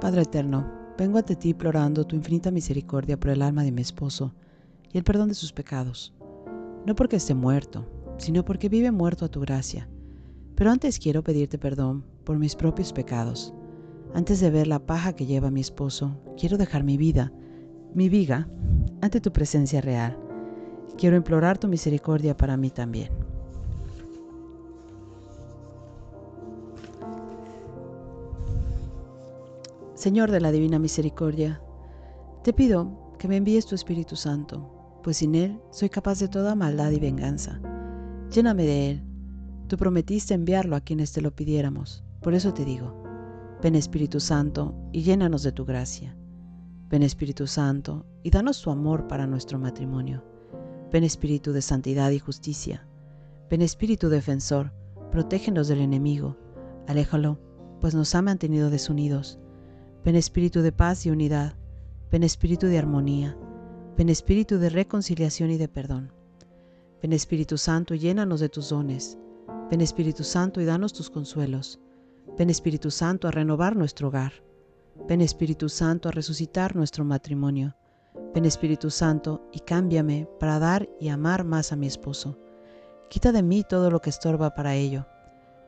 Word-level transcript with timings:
Padre 0.00 0.22
eterno, 0.22 0.66
vengo 0.96 1.18
ante 1.18 1.36
ti 1.36 1.50
implorando 1.50 2.06
tu 2.06 2.16
infinita 2.16 2.50
misericordia 2.50 3.20
por 3.20 3.32
el 3.32 3.42
alma 3.42 3.64
de 3.64 3.70
mi 3.70 3.82
esposo 3.82 4.32
y 4.90 4.96
el 4.96 5.04
perdón 5.04 5.28
de 5.28 5.34
sus 5.34 5.52
pecados. 5.52 6.14
No 6.86 6.94
porque 6.94 7.16
esté 7.16 7.34
muerto, 7.34 7.86
sino 8.16 8.42
porque 8.42 8.70
vive 8.70 8.90
muerto 8.92 9.26
a 9.26 9.28
tu 9.28 9.40
gracia. 9.40 9.90
Pero 10.54 10.70
antes 10.70 10.98
quiero 10.98 11.22
pedirte 11.22 11.58
perdón 11.58 12.02
por 12.24 12.38
mis 12.38 12.56
propios 12.56 12.94
pecados. 12.94 13.52
Antes 14.14 14.40
de 14.40 14.48
ver 14.48 14.66
la 14.68 14.78
paja 14.78 15.12
que 15.12 15.26
lleva 15.26 15.50
mi 15.50 15.60
esposo, 15.60 16.18
quiero 16.38 16.56
dejar 16.56 16.82
mi 16.82 16.96
vida, 16.96 17.30
mi 17.92 18.08
viga, 18.08 18.48
ante 19.02 19.20
tu 19.20 19.32
presencia 19.32 19.82
real. 19.82 20.18
Quiero 20.96 21.16
implorar 21.16 21.58
tu 21.58 21.68
misericordia 21.68 22.34
para 22.34 22.56
mí 22.56 22.70
también. 22.70 23.10
Señor 30.00 30.30
de 30.30 30.40
la 30.40 30.50
Divina 30.50 30.78
Misericordia, 30.78 31.60
te 32.42 32.54
pido 32.54 33.12
que 33.18 33.28
me 33.28 33.36
envíes 33.36 33.66
tu 33.66 33.74
Espíritu 33.74 34.16
Santo, 34.16 34.98
pues 35.02 35.18
sin 35.18 35.34
Él 35.34 35.60
soy 35.72 35.90
capaz 35.90 36.18
de 36.20 36.28
toda 36.28 36.54
maldad 36.54 36.90
y 36.92 36.98
venganza. 36.98 37.60
Lléname 38.30 38.64
de 38.64 38.90
Él. 38.92 39.04
Tú 39.68 39.76
prometiste 39.76 40.32
enviarlo 40.32 40.74
a 40.74 40.80
quienes 40.80 41.12
te 41.12 41.20
lo 41.20 41.36
pidiéramos. 41.36 42.02
Por 42.22 42.32
eso 42.32 42.54
te 42.54 42.64
digo, 42.64 43.02
ven 43.62 43.74
Espíritu 43.74 44.20
Santo 44.20 44.74
y 44.90 45.02
llénanos 45.02 45.42
de 45.42 45.52
tu 45.52 45.66
gracia. 45.66 46.16
Ven 46.88 47.02
Espíritu 47.02 47.46
Santo 47.46 48.06
y 48.22 48.30
danos 48.30 48.62
tu 48.62 48.70
amor 48.70 49.06
para 49.06 49.26
nuestro 49.26 49.58
matrimonio. 49.58 50.24
Ven 50.90 51.04
Espíritu 51.04 51.52
de 51.52 51.60
santidad 51.60 52.10
y 52.10 52.18
justicia. 52.18 52.88
Ven 53.50 53.60
Espíritu 53.60 54.08
defensor, 54.08 54.72
protégenos 55.10 55.68
del 55.68 55.82
enemigo. 55.82 56.38
Aléjalo, 56.88 57.38
pues 57.82 57.94
nos 57.94 58.14
ha 58.14 58.22
mantenido 58.22 58.70
desunidos 58.70 59.38
Ven 60.04 60.16
espíritu 60.16 60.62
de 60.62 60.72
paz 60.72 61.06
y 61.06 61.10
unidad, 61.10 61.54
ven 62.10 62.22
espíritu 62.22 62.66
de 62.66 62.78
armonía, 62.78 63.36
ven 63.96 64.08
espíritu 64.08 64.58
de 64.58 64.70
reconciliación 64.70 65.50
y 65.50 65.58
de 65.58 65.68
perdón. 65.68 66.12
Ven 67.02 67.14
Espíritu 67.14 67.56
Santo 67.56 67.94
y 67.94 67.98
llénanos 67.98 68.40
de 68.40 68.50
tus 68.50 68.68
dones. 68.68 69.16
Ven 69.70 69.80
Espíritu 69.80 70.22
Santo 70.22 70.60
y 70.60 70.66
danos 70.66 70.92
tus 70.92 71.08
consuelos. 71.08 71.80
Ven 72.36 72.50
Espíritu 72.50 72.90
Santo 72.90 73.26
a 73.26 73.30
renovar 73.30 73.74
nuestro 73.74 74.08
hogar. 74.08 74.32
Ven 75.08 75.22
Espíritu 75.22 75.70
Santo 75.70 76.10
a 76.10 76.12
resucitar 76.12 76.76
nuestro 76.76 77.04
matrimonio. 77.06 77.74
Ven 78.34 78.44
Espíritu 78.44 78.90
Santo 78.90 79.48
y 79.50 79.60
cámbiame 79.60 80.28
para 80.38 80.58
dar 80.58 80.90
y 81.00 81.08
amar 81.08 81.44
más 81.44 81.72
a 81.72 81.76
mi 81.76 81.86
esposo. 81.86 82.38
Quita 83.08 83.32
de 83.32 83.42
mí 83.42 83.64
todo 83.66 83.90
lo 83.90 84.00
que 84.00 84.10
estorba 84.10 84.54
para 84.54 84.74
ello. 84.74 85.06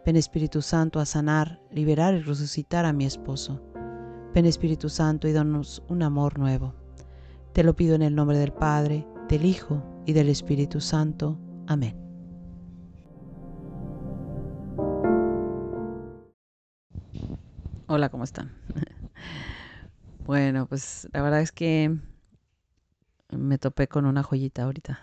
Ven 0.04 0.16
Espíritu 0.16 0.60
Santo 0.60 1.00
a 1.00 1.06
sanar, 1.06 1.62
liberar 1.70 2.12
y 2.12 2.20
resucitar 2.20 2.84
a 2.84 2.92
mi 2.92 3.06
esposo. 3.06 3.71
Ven 4.34 4.46
Espíritu 4.46 4.88
Santo 4.88 5.28
y 5.28 5.32
danos 5.32 5.82
un 5.88 6.02
amor 6.02 6.38
nuevo. 6.38 6.74
Te 7.52 7.62
lo 7.62 7.76
pido 7.76 7.94
en 7.94 8.00
el 8.00 8.14
nombre 8.14 8.38
del 8.38 8.50
Padre, 8.50 9.06
del 9.28 9.44
Hijo 9.44 9.82
y 10.06 10.14
del 10.14 10.30
Espíritu 10.30 10.80
Santo. 10.80 11.38
Amén. 11.66 11.94
Hola, 17.88 18.08
¿cómo 18.08 18.24
están? 18.24 18.52
Bueno, 20.24 20.66
pues 20.68 21.08
la 21.12 21.20
verdad 21.20 21.40
es 21.40 21.50
que 21.50 21.98
me 23.30 23.58
topé 23.58 23.88
con 23.88 24.06
una 24.06 24.22
joyita 24.22 24.62
ahorita. 24.62 25.00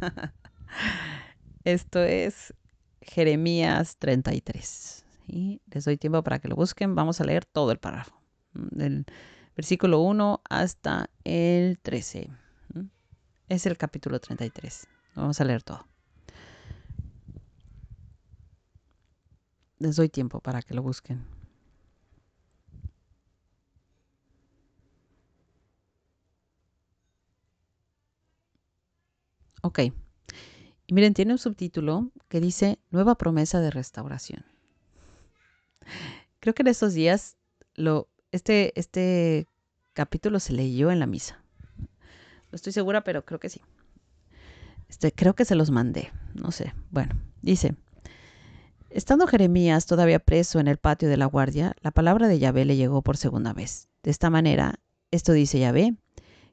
Esto 1.64 1.98
es 1.98 2.54
Jeremías 3.00 3.96
33. 3.98 5.04
Y 5.26 5.60
les 5.72 5.84
doy 5.84 5.96
tiempo 5.96 6.22
para 6.22 6.38
que 6.38 6.46
lo 6.46 6.54
busquen. 6.54 6.94
Vamos 6.94 7.20
a 7.20 7.24
leer 7.24 7.44
todo 7.44 7.72
el 7.72 7.78
párrafo 7.78 8.16
del 8.70 9.06
versículo 9.56 10.00
1 10.00 10.42
hasta 10.48 11.10
el 11.24 11.78
13. 11.80 12.30
Es 13.48 13.66
el 13.66 13.76
capítulo 13.76 14.18
33. 14.20 14.86
Vamos 15.14 15.40
a 15.40 15.44
leer 15.44 15.62
todo. 15.62 15.86
Les 19.78 19.96
doy 19.96 20.08
tiempo 20.08 20.40
para 20.40 20.62
que 20.62 20.74
lo 20.74 20.82
busquen. 20.82 21.24
Ok. 29.62 29.80
Y 30.86 30.94
miren, 30.94 31.12
tiene 31.12 31.32
un 31.32 31.38
subtítulo 31.38 32.12
que 32.28 32.40
dice 32.40 32.78
Nueva 32.90 33.16
promesa 33.16 33.60
de 33.60 33.70
restauración. 33.70 34.44
Creo 36.40 36.54
que 36.54 36.62
en 36.62 36.68
estos 36.68 36.94
días 36.94 37.36
lo 37.74 38.08
este, 38.36 38.78
este 38.78 39.48
capítulo 39.92 40.40
se 40.40 40.52
leyó 40.52 40.90
en 40.90 41.00
la 41.00 41.06
misa. 41.06 41.42
No 41.78 42.56
estoy 42.56 42.72
segura, 42.72 43.02
pero 43.02 43.24
creo 43.24 43.40
que 43.40 43.48
sí. 43.48 43.60
Este, 44.88 45.10
creo 45.10 45.34
que 45.34 45.44
se 45.44 45.56
los 45.56 45.70
mandé, 45.70 46.12
no 46.34 46.52
sé. 46.52 46.74
Bueno, 46.90 47.16
dice, 47.42 47.74
estando 48.90 49.26
Jeremías 49.26 49.86
todavía 49.86 50.20
preso 50.20 50.60
en 50.60 50.68
el 50.68 50.76
patio 50.76 51.08
de 51.08 51.16
la 51.16 51.26
guardia, 51.26 51.74
la 51.80 51.90
palabra 51.90 52.28
de 52.28 52.38
Yahvé 52.38 52.64
le 52.64 52.76
llegó 52.76 53.02
por 53.02 53.16
segunda 53.16 53.52
vez. 53.52 53.88
De 54.02 54.10
esta 54.10 54.30
manera, 54.30 54.78
esto 55.10 55.32
dice 55.32 55.58
Yahvé, 55.58 55.96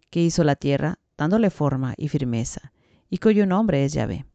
que 0.10 0.22
hizo 0.22 0.44
la 0.44 0.56
tierra, 0.56 1.00
dándole 1.18 1.50
forma 1.52 1.94
y 1.98 2.08
firmeza, 2.08 2.72
y 3.10 3.20
cuyo 3.20 3.46
nombre 3.46 3.86
es 3.86 3.94
Yahvé. 3.94 4.26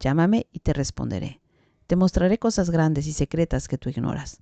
Llámame 0.00 0.46
y 0.52 0.58
te 0.58 0.74
responderé. 0.74 1.40
Te 1.86 1.96
mostraré 1.96 2.38
cosas 2.38 2.68
grandes 2.70 3.06
y 3.06 3.12
secretas 3.12 3.68
que 3.68 3.78
tú 3.78 3.88
ignoras. 3.88 4.40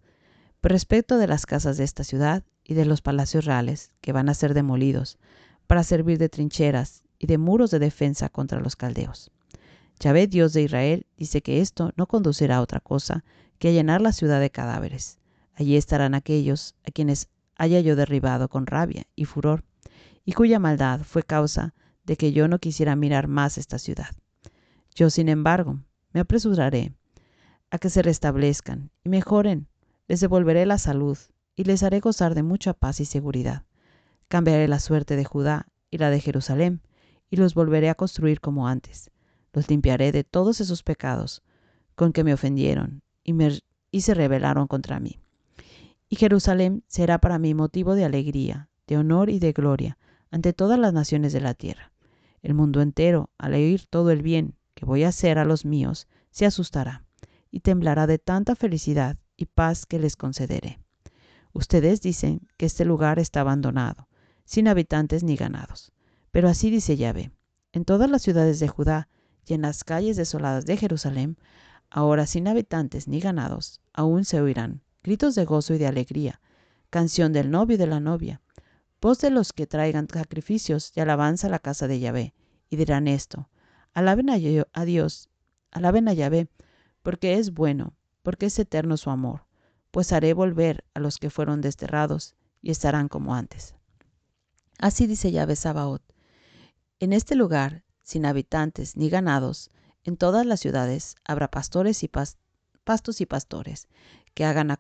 Respecto 0.65 1.19
de 1.19 1.27
las 1.27 1.45
casas 1.45 1.77
de 1.77 1.85
esta 1.85 2.05
ciudad, 2.05 2.43
y 2.65 2.73
de 2.73 2.87
los 2.87 3.03
palacios 3.03 3.45
reales, 3.45 3.93
que 4.01 4.13
van 4.13 4.31
a 4.31 4.35
ser 4.35 4.55
demolidos, 4.55 5.19
para 5.67 5.85
servir 5.85 6.17
de 6.17 6.31
trincheras 6.31 7.03
y 7.19 7.27
de 7.27 7.37
muros 7.37 7.71
de 7.71 7.79
defensa 7.79 8.31
contra 8.31 8.61
los 8.61 8.75
caldeos. 8.75 9.31
Yahvé, 10.01 10.27
Dios 10.27 10.55
de 10.55 10.63
Israel, 10.63 11.07
dice 11.19 11.43
que 11.43 11.61
esto 11.61 11.93
no 11.97 12.07
conducirá 12.07 12.57
a 12.57 12.61
otra 12.63 12.81
cosa 12.81 13.25
que 13.59 13.69
a 13.69 13.73
llenar 13.73 14.01
la 14.01 14.13
ciudad 14.13 14.41
de 14.41 14.49
cadáveres. 14.49 15.19
Allí 15.55 15.77
estarán 15.77 16.15
aquellos 16.15 16.75
a 16.89 16.91
quienes 16.91 17.29
haya 17.57 17.81
yo 17.81 17.95
derribado 17.95 18.49
con 18.49 18.67
rabia 18.67 19.05
y 19.15 19.27
furor, 19.27 19.65
y 20.25 20.33
cuya 20.33 20.59
maldad 20.61 21.03
fue 21.03 21.25
causa 21.25 21.75
de 22.05 22.17
que 22.17 22.33
yo 22.33 22.49
no 22.49 22.59
quisiera 22.59 22.97
mirar 22.97 23.29
más 23.29 23.59
esta 23.59 23.79
ciudad. 23.79 24.17
Yo, 24.95 25.11
sin 25.11 25.29
embargo, 25.29 25.81
me 26.15 26.21
apresuraré 26.21 26.95
a 27.71 27.77
que 27.77 27.91
se 27.91 28.01
restablezcan 28.01 28.91
y 29.05 29.11
mejoren, 29.11 29.69
les 30.09 30.21
devolveré 30.21 30.67
la 30.67 30.79
salud 30.79 31.17
y 31.57 31.65
les 31.65 31.83
haré 31.83 32.01
gozar 32.01 32.35
de 32.35 32.43
mucha 32.43 32.75
paz 32.75 33.01
y 33.01 33.05
seguridad. 33.05 33.65
Cambiaré 34.29 34.69
la 34.69 34.81
suerte 34.81 35.17
de 35.17 35.25
Judá 35.25 35.69
y 35.91 35.99
la 35.99 36.11
de 36.11 36.21
Jerusalén, 36.21 36.83
y 37.31 37.37
los 37.37 37.55
volveré 37.55 37.89
a 37.89 37.95
construir 37.95 38.41
como 38.41 38.69
antes. 38.69 39.11
Los 39.53 39.69
limpiaré 39.69 40.13
de 40.13 40.25
todos 40.25 40.61
esos 40.61 40.83
pecados 40.83 41.43
con 41.95 42.13
que 42.13 42.25
me 42.25 42.35
ofendieron 42.35 43.03
y, 43.23 44.01
se 44.01 44.15
rebelaron 44.15 44.67
contra 44.67 45.01
mí. 45.01 45.21
Y 46.09 46.17
Jerusalén 46.17 46.85
será 46.89 47.19
para 47.19 47.39
mí 47.39 47.55
motivo 47.55 47.95
de 47.95 48.05
alegría, 48.05 48.69
de 48.87 48.99
honor 48.99 49.31
y 49.31 49.39
de 49.39 49.53
gloria 49.53 49.99
ante 50.31 50.53
todas 50.53 50.79
las 50.79 50.93
naciones 50.93 51.33
de 51.33 51.41
la 51.41 51.55
tierra. 51.55 51.93
El 52.43 52.55
mundo 52.55 52.83
entero, 52.83 53.31
al 53.39 53.55
oír 53.55 53.87
todo 53.87 54.11
el 54.11 54.23
bien 54.23 54.57
que 54.75 54.85
voy 54.85 55.05
a 55.05 55.09
hacer 55.09 55.39
a 55.39 55.45
los 55.45 55.65
míos, 55.65 56.09
se 56.31 56.45
asustará 56.45 57.05
y 57.51 57.61
temblará 57.61 58.07
de 58.09 58.19
tanta 58.19 58.57
felicidad 58.57 59.17
y 59.37 59.47
paz 59.47 59.87
que 59.87 59.99
les 59.99 60.17
concederé. 60.17 60.81
Ustedes 61.53 62.01
dicen 62.01 62.49
que 62.57 62.67
este 62.67 62.85
lugar 62.85 63.19
está 63.19 63.41
abandonado, 63.41 64.09
sin 64.45 64.69
habitantes 64.69 65.23
ni 65.23 65.37
ganados. 65.37 65.93
Pero 66.31 66.49
así 66.49 66.71
dice 66.71 66.97
Yahvé, 66.97 67.31
en 67.73 67.85
todas 67.85 68.11
las 68.11 68.23
ciudades 68.23 68.61
de 68.61 68.69
Judá 68.69 69.09
y 69.47 69.55
en 69.55 69.63
las 69.63 69.85
calles 69.85 70.17
desoladas 70.17 70.67
de 70.67 70.77
Jerusalén, 70.77 71.37
ahora 71.91 72.27
sin 72.27 72.49
habitantes 72.49 73.09
ni 73.09 73.21
ganados, 73.21 73.81
aún 73.93 74.25
se 74.25 74.41
oirán 74.41 74.83
gritos 75.05 75.35
de 75.35 75.45
gozo 75.45 75.75
y 75.75 75.79
de 75.79 75.87
alegría, 75.87 76.41
canción 76.89 77.33
del 77.33 77.51
novio 77.51 77.75
y 77.75 77.79
de 77.79 77.87
la 77.87 78.01
novia, 78.01 78.41
voz 79.01 79.21
de 79.21 79.31
los 79.31 79.53
que 79.53 79.67
traigan 79.67 80.09
sacrificios 80.09 80.93
y 80.97 81.01
alabanza 81.01 81.47
a 81.47 81.51
la 81.51 81.59
casa 81.59 81.87
de 81.87 82.01
Yahvé, 82.01 82.35
y 82.71 82.77
dirán 82.77 83.07
esto, 83.07 83.51
alaben 83.93 84.31
a, 84.31 84.37
Dios, 84.85 85.29
alaben 85.71 86.09
a 86.09 86.15
Yahvé, 86.15 86.49
porque 87.03 87.35
es 87.35 87.53
bueno, 87.53 87.93
porque 88.25 88.47
es 88.47 88.59
eterno 88.59 88.97
su 88.97 89.11
amor, 89.11 89.45
pues 89.93 90.13
haré 90.13 90.33
volver 90.33 90.85
a 90.95 90.99
los 90.99 91.19
que 91.19 91.31
fueron 91.31 91.61
desterrados 91.61 92.35
y 92.63 92.73
estarán 92.73 93.09
como 93.09 93.37
antes. 93.37 93.77
Así 94.81 95.07
dice 95.07 95.31
Yahvé 95.31 95.55
Sabaoth. 95.55 96.03
En 96.99 97.13
este 97.13 97.37
lugar, 97.37 97.85
sin 98.03 98.27
habitantes 98.27 98.97
ni 98.97 99.11
ganados, 99.11 99.71
en 100.03 100.17
todas 100.17 100.47
las 100.47 100.61
ciudades 100.61 101.17
habrá 101.25 101.51
pastores 101.51 102.03
y 102.03 102.09
pastos 102.09 103.21
y 103.21 103.27
pastores, 103.27 103.89
que 104.33 104.45
hagan 104.45 104.77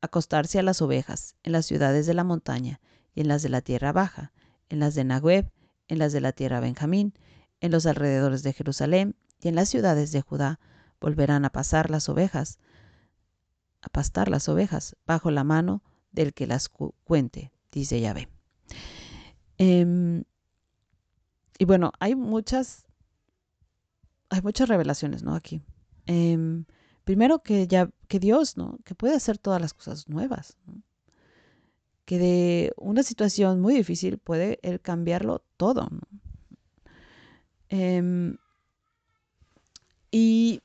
acostarse 0.00 0.58
a 0.58 0.62
las 0.62 0.82
ovejas 0.82 1.36
en 1.44 1.52
las 1.52 1.66
ciudades 1.66 2.06
de 2.06 2.14
la 2.14 2.24
montaña 2.24 2.80
y 3.14 3.20
en 3.20 3.28
las 3.28 3.42
de 3.42 3.48
la 3.48 3.60
tierra 3.60 3.92
baja, 3.92 4.32
en 4.68 4.80
las 4.80 4.94
de 4.94 5.04
Nagueb, 5.04 5.50
en 5.86 5.98
las 5.98 6.12
de 6.12 6.20
la 6.20 6.32
tierra 6.32 6.60
Benjamín, 6.60 7.14
en 7.60 7.70
los 7.70 7.86
alrededores 7.86 8.42
de 8.42 8.52
Jerusalén 8.52 9.14
y 9.40 9.48
en 9.48 9.54
las 9.54 9.68
ciudades 9.68 10.10
de 10.10 10.20
Judá, 10.20 10.58
volverán 11.00 11.44
a 11.44 11.50
pasar 11.50 11.90
las 11.90 12.08
ovejas, 12.08 12.58
a 13.82 13.88
pastar 13.88 14.28
las 14.28 14.48
ovejas 14.48 14.96
bajo 15.06 15.30
la 15.30 15.44
mano 15.44 15.82
del 16.12 16.32
que 16.32 16.46
las 16.46 16.68
cuente, 16.68 17.52
dice 17.70 18.00
Yahvé. 18.00 18.28
Em, 19.58 20.24
y 21.58 21.64
bueno, 21.64 21.92
hay 22.00 22.14
muchas, 22.14 22.86
hay 24.30 24.40
muchas 24.42 24.68
revelaciones, 24.68 25.22
¿no? 25.22 25.34
Aquí. 25.34 25.62
Em, 26.06 26.64
primero 27.04 27.42
que 27.42 27.66
ya, 27.66 27.90
que 28.08 28.18
Dios, 28.18 28.56
¿no? 28.56 28.78
Que 28.84 28.94
puede 28.94 29.14
hacer 29.14 29.38
todas 29.38 29.60
las 29.60 29.74
cosas 29.74 30.08
nuevas, 30.08 30.56
Que 32.04 32.18
de 32.18 32.72
una 32.76 33.02
situación 33.04 33.60
muy 33.60 33.74
difícil 33.74 34.18
puede 34.18 34.58
él 34.62 34.80
cambiarlo 34.80 35.44
todo, 35.56 35.88
em, 37.68 38.36
y, 40.10 40.60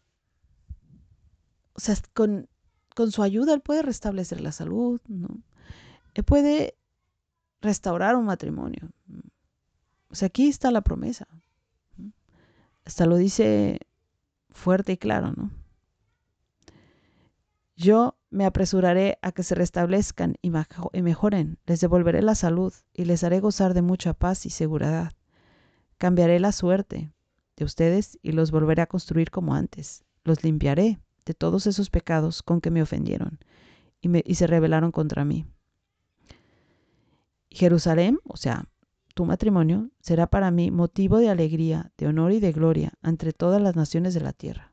o 1.74 1.80
sea, 1.80 1.96
con, 2.14 2.50
con 2.98 3.12
su 3.12 3.22
ayuda 3.22 3.54
él 3.54 3.62
puede 3.62 3.84
restablecer 3.84 4.42
la 4.42 4.52
salud, 4.52 5.00
¿no? 5.08 5.28
Él 6.16 6.24
puede 6.24 6.76
restaurar 7.62 8.16
un 8.16 8.26
matrimonio. 8.26 8.90
O 10.10 10.16
sea, 10.16 10.30
aquí 10.30 10.48
está 10.48 10.72
la 10.72 10.82
promesa. 10.82 11.28
Hasta 12.86 13.06
lo 13.06 13.18
dice 13.18 13.82
fuerte 14.50 14.94
y 14.94 14.98
claro, 14.98 15.32
¿no? 15.38 15.52
Yo 17.76 18.18
me 18.32 18.46
apresuraré 18.46 19.20
a 19.22 19.32
que 19.32 19.44
se 19.44 19.54
restablezcan 19.54 20.34
y 20.42 20.50
mejoren, 21.04 21.60
les 21.68 21.80
devolveré 21.80 22.24
la 22.24 22.34
salud 22.34 22.74
y 22.94 23.06
les 23.06 23.24
haré 23.24 23.40
gozar 23.40 23.76
de 23.76 23.84
mucha 23.84 24.14
paz 24.16 24.48
y 24.48 24.50
seguridad. 24.50 25.14
Cambiaré 26.00 26.40
la 26.40 26.52
suerte 26.52 27.14
de 27.58 27.64
ustedes 27.64 28.18
y 28.24 28.32
los 28.32 28.50
volveré 28.50 28.82
a 28.82 28.88
construir 28.88 29.30
como 29.30 29.54
antes. 29.54 30.04
Los 30.24 30.44
limpiaré 30.44 31.00
de 31.28 31.34
todos 31.34 31.68
esos 31.68 31.90
pecados 31.90 32.42
con 32.42 32.62
que 32.62 32.72
me 32.72 32.82
ofendieron 32.82 33.40
y, 34.02 34.36
se 34.36 34.48
rebelaron 34.48 34.92
contra 34.92 35.26
mí. 35.26 35.46
Jerusalén, 37.50 38.20
o 38.24 38.38
sea, 38.38 38.66
tu 39.14 39.26
matrimonio, 39.26 39.90
será 40.00 40.28
para 40.28 40.52
mí 40.52 40.72
motivo 40.72 41.18
de 41.18 41.30
alegría, 41.30 41.92
de 41.98 42.08
honor 42.08 42.32
y 42.32 42.40
de 42.40 42.54
gloria 42.54 42.94
entre 43.04 43.34
todas 43.34 43.62
las 43.62 43.76
naciones 43.76 44.14
de 44.14 44.22
la 44.22 44.32
tierra. 44.32 44.72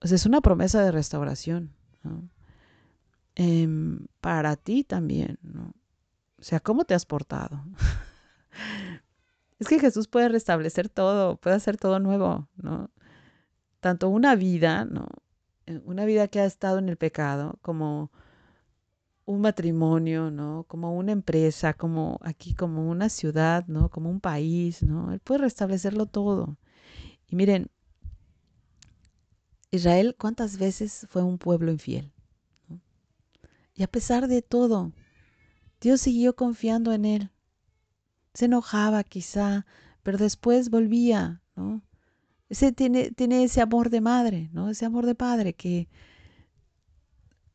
Es 0.00 0.24
una 0.24 0.40
promesa 0.40 0.82
de 0.82 0.92
restauración 0.92 1.74
em, 3.34 4.06
para 4.22 4.56
ti 4.56 4.82
también. 4.82 5.38
¿no? 5.42 5.74
O 6.38 6.42
sea, 6.42 6.60
¿cómo 6.60 6.86
te 6.86 6.94
has 6.94 7.04
portado? 7.04 7.62
es 9.58 9.68
que 9.68 9.78
Jesús 9.78 10.08
puede 10.08 10.30
restablecer 10.30 10.88
todo, 10.88 11.36
puede 11.36 11.56
hacer 11.56 11.76
todo 11.76 11.98
nuevo, 11.98 12.48
¿no? 12.56 12.90
Tanto 13.80 14.08
una 14.08 14.34
vida, 14.34 14.84
¿no? 14.84 15.08
Eh, 15.66 15.80
una 15.84 16.04
vida 16.04 16.28
que 16.28 16.40
ha 16.40 16.44
estado 16.44 16.78
en 16.78 16.88
el 16.88 16.96
pecado, 16.96 17.58
como 17.62 18.10
un 19.24 19.40
matrimonio, 19.40 20.30
¿no? 20.30 20.64
Como 20.68 20.96
una 20.96 21.12
empresa, 21.12 21.74
como 21.74 22.18
aquí, 22.22 22.54
como 22.54 22.88
una 22.90 23.08
ciudad, 23.08 23.66
¿no? 23.68 23.88
Como 23.90 24.10
un 24.10 24.20
país, 24.20 24.82
¿no? 24.82 25.12
Él 25.12 25.20
puede 25.20 25.42
restablecerlo 25.42 26.06
todo. 26.06 26.58
Y 27.28 27.36
miren, 27.36 27.70
Israel, 29.70 30.16
¿cuántas 30.18 30.58
veces 30.58 31.06
fue 31.08 31.22
un 31.22 31.38
pueblo 31.38 31.70
infiel? 31.70 32.12
Y 33.74 33.82
a 33.84 33.88
pesar 33.88 34.26
de 34.26 34.42
todo, 34.42 34.92
Dios 35.80 36.00
siguió 36.00 36.34
confiando 36.34 36.92
en 36.92 37.04
él. 37.04 37.30
Se 38.34 38.46
enojaba 38.46 39.04
quizá, 39.04 39.64
pero 40.02 40.18
después 40.18 40.70
volvía, 40.70 41.42
¿no? 41.54 41.82
Ese 42.50 42.72
tiene, 42.72 43.12
tiene 43.12 43.44
ese 43.44 43.60
amor 43.60 43.90
de 43.90 44.00
madre, 44.00 44.50
¿no? 44.52 44.68
Ese 44.68 44.84
amor 44.84 45.06
de 45.06 45.14
padre 45.14 45.54
que, 45.54 45.88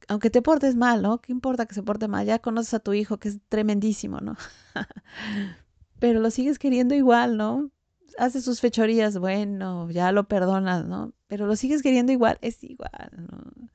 aunque 0.07 0.29
te 0.29 0.41
portes 0.41 0.75
mal, 0.75 1.01
¿no? 1.01 1.19
¿Qué 1.19 1.33
importa 1.33 1.65
que 1.65 1.75
se 1.75 1.83
porte 1.83 2.07
mal? 2.07 2.25
Ya 2.25 2.39
conoces 2.39 2.73
a 2.75 2.79
tu 2.79 2.93
hijo, 2.93 3.17
que 3.17 3.27
es 3.27 3.39
tremendísimo, 3.49 4.21
¿no? 4.21 4.37
Pero 5.99 6.21
lo 6.21 6.31
sigues 6.31 6.57
queriendo 6.59 6.95
igual, 6.95 7.35
¿no? 7.35 7.71
Hace 8.17 8.41
sus 8.41 8.61
fechorías, 8.61 9.17
bueno, 9.17 9.91
ya 9.91 10.13
lo 10.13 10.29
perdonas, 10.29 10.87
¿no? 10.87 11.13
Pero 11.27 11.45
lo 11.45 11.57
sigues 11.57 11.81
queriendo 11.83 12.13
igual, 12.13 12.37
es 12.41 12.63
igual, 12.63 13.11
¿no? 13.17 13.69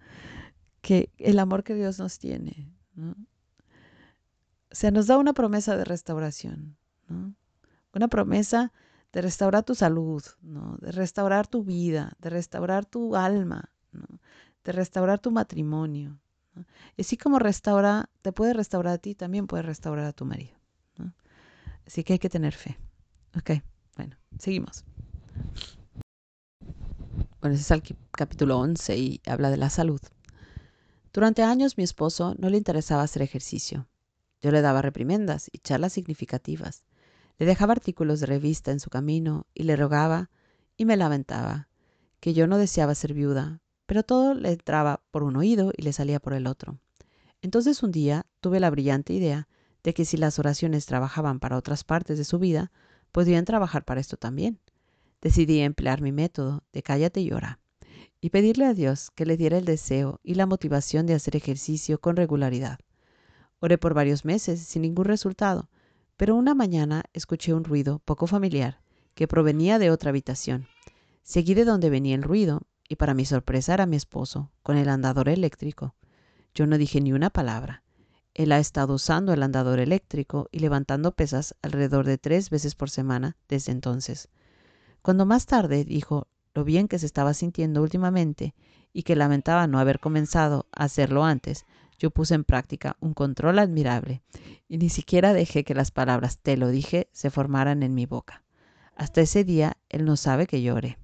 Que 0.80 1.10
el 1.18 1.38
amor 1.38 1.64
que 1.64 1.74
Dios 1.74 1.98
nos 1.98 2.18
tiene, 2.18 2.72
¿no? 2.94 3.10
O 4.70 4.74
sea, 4.74 4.90
nos 4.90 5.06
da 5.06 5.18
una 5.18 5.34
promesa 5.34 5.76
de 5.76 5.84
restauración, 5.84 6.78
¿no? 7.08 7.34
Una 7.92 8.08
promesa 8.08 8.72
de 9.12 9.22
restaurar 9.22 9.64
tu 9.64 9.74
salud, 9.74 10.22
¿no? 10.42 10.76
De 10.80 10.92
restaurar 10.92 11.46
tu 11.46 11.64
vida, 11.64 12.16
de 12.20 12.30
restaurar 12.30 12.86
tu 12.86 13.16
alma, 13.16 13.70
¿no? 13.92 14.06
de 14.64 14.72
restaurar 14.72 15.18
tu 15.18 15.30
matrimonio. 15.30 16.20
Y 16.96 17.02
así 17.02 17.16
como 17.16 17.38
restaura, 17.38 18.10
te 18.22 18.32
puede 18.32 18.52
restaurar 18.52 18.94
a 18.94 18.98
ti, 18.98 19.14
también 19.14 19.46
puede 19.46 19.62
restaurar 19.62 20.06
a 20.06 20.12
tu 20.12 20.24
marido. 20.24 20.58
Así 21.86 22.04
que 22.04 22.14
hay 22.14 22.18
que 22.18 22.28
tener 22.28 22.54
fe. 22.54 22.78
Ok, 23.36 23.62
bueno, 23.96 24.16
seguimos. 24.38 24.84
Bueno, 27.40 27.54
ese 27.54 27.62
es 27.62 27.70
el 27.70 27.82
capítulo 28.10 28.58
11 28.58 28.98
y 28.98 29.20
habla 29.26 29.50
de 29.50 29.56
la 29.56 29.70
salud. 29.70 30.00
Durante 31.12 31.42
años 31.42 31.76
mi 31.78 31.84
esposo 31.84 32.34
no 32.38 32.50
le 32.50 32.58
interesaba 32.58 33.02
hacer 33.02 33.22
ejercicio. 33.22 33.88
Yo 34.40 34.52
le 34.52 34.60
daba 34.60 34.82
reprimendas 34.82 35.48
y 35.52 35.58
charlas 35.58 35.92
significativas. 35.92 36.84
Le 37.40 37.46
dejaba 37.46 37.72
artículos 37.72 38.20
de 38.20 38.26
revista 38.26 38.70
en 38.70 38.80
su 38.80 38.90
camino 38.90 39.46
y 39.54 39.62
le 39.62 39.74
rogaba 39.74 40.28
y 40.76 40.84
me 40.84 40.98
lamentaba 40.98 41.68
que 42.20 42.34
yo 42.34 42.46
no 42.46 42.58
deseaba 42.58 42.94
ser 42.94 43.14
viuda, 43.14 43.62
pero 43.86 44.02
todo 44.02 44.34
le 44.34 44.52
entraba 44.52 45.02
por 45.10 45.22
un 45.22 45.36
oído 45.36 45.72
y 45.74 45.80
le 45.80 45.94
salía 45.94 46.20
por 46.20 46.34
el 46.34 46.46
otro. 46.46 46.78
Entonces 47.40 47.82
un 47.82 47.92
día 47.92 48.26
tuve 48.42 48.60
la 48.60 48.68
brillante 48.68 49.14
idea 49.14 49.48
de 49.82 49.94
que 49.94 50.04
si 50.04 50.18
las 50.18 50.38
oraciones 50.38 50.84
trabajaban 50.84 51.40
para 51.40 51.56
otras 51.56 51.82
partes 51.82 52.18
de 52.18 52.24
su 52.24 52.38
vida, 52.38 52.72
podrían 53.10 53.46
trabajar 53.46 53.86
para 53.86 54.02
esto 54.02 54.18
también. 54.18 54.60
Decidí 55.22 55.60
emplear 55.60 56.02
mi 56.02 56.12
método 56.12 56.62
de 56.74 56.82
cállate 56.82 57.22
y 57.22 57.32
ora, 57.32 57.58
y 58.20 58.28
pedirle 58.28 58.66
a 58.66 58.74
Dios 58.74 59.10
que 59.12 59.24
le 59.24 59.38
diera 59.38 59.56
el 59.56 59.64
deseo 59.64 60.20
y 60.22 60.34
la 60.34 60.44
motivación 60.44 61.06
de 61.06 61.14
hacer 61.14 61.36
ejercicio 61.36 62.02
con 62.02 62.16
regularidad. 62.16 62.80
Oré 63.60 63.78
por 63.78 63.94
varios 63.94 64.26
meses 64.26 64.60
sin 64.60 64.82
ningún 64.82 65.06
resultado, 65.06 65.70
pero 66.20 66.36
una 66.36 66.54
mañana 66.54 67.04
escuché 67.14 67.54
un 67.54 67.64
ruido 67.64 67.98
poco 68.00 68.26
familiar 68.26 68.82
que 69.14 69.26
provenía 69.26 69.78
de 69.78 69.90
otra 69.90 70.10
habitación. 70.10 70.66
Seguí 71.22 71.54
de 71.54 71.64
donde 71.64 71.88
venía 71.88 72.14
el 72.14 72.22
ruido 72.22 72.60
y 72.90 72.96
para 72.96 73.14
mi 73.14 73.24
sorpresa 73.24 73.72
era 73.72 73.86
mi 73.86 73.96
esposo, 73.96 74.50
con 74.62 74.76
el 74.76 74.90
andador 74.90 75.30
eléctrico. 75.30 75.94
Yo 76.54 76.66
no 76.66 76.76
dije 76.76 77.00
ni 77.00 77.14
una 77.14 77.30
palabra. 77.30 77.84
Él 78.34 78.52
ha 78.52 78.58
estado 78.58 78.96
usando 78.96 79.32
el 79.32 79.42
andador 79.42 79.80
eléctrico 79.80 80.46
y 80.52 80.58
levantando 80.58 81.12
pesas 81.12 81.54
alrededor 81.62 82.04
de 82.04 82.18
tres 82.18 82.50
veces 82.50 82.74
por 82.74 82.90
semana 82.90 83.38
desde 83.48 83.72
entonces. 83.72 84.28
Cuando 85.00 85.24
más 85.24 85.46
tarde 85.46 85.86
dijo 85.86 86.28
lo 86.52 86.64
bien 86.64 86.86
que 86.86 86.98
se 86.98 87.06
estaba 87.06 87.32
sintiendo 87.32 87.80
últimamente 87.80 88.54
y 88.92 89.04
que 89.04 89.16
lamentaba 89.16 89.66
no 89.66 89.78
haber 89.78 90.00
comenzado 90.00 90.66
a 90.70 90.84
hacerlo 90.84 91.24
antes, 91.24 91.64
yo 92.00 92.10
puse 92.10 92.34
en 92.34 92.44
práctica 92.44 92.96
un 92.98 93.12
control 93.12 93.58
admirable 93.58 94.22
y 94.68 94.78
ni 94.78 94.88
siquiera 94.88 95.34
dejé 95.34 95.64
que 95.64 95.74
las 95.74 95.90
palabras 95.90 96.38
te 96.38 96.56
lo 96.56 96.68
dije 96.68 97.10
se 97.12 97.30
formaran 97.30 97.82
en 97.82 97.94
mi 97.94 98.06
boca. 98.06 98.42
Hasta 98.96 99.20
ese 99.20 99.44
día 99.44 99.76
él 99.90 100.06
no 100.06 100.16
sabe 100.16 100.46
que 100.46 100.62
llore. 100.62 100.98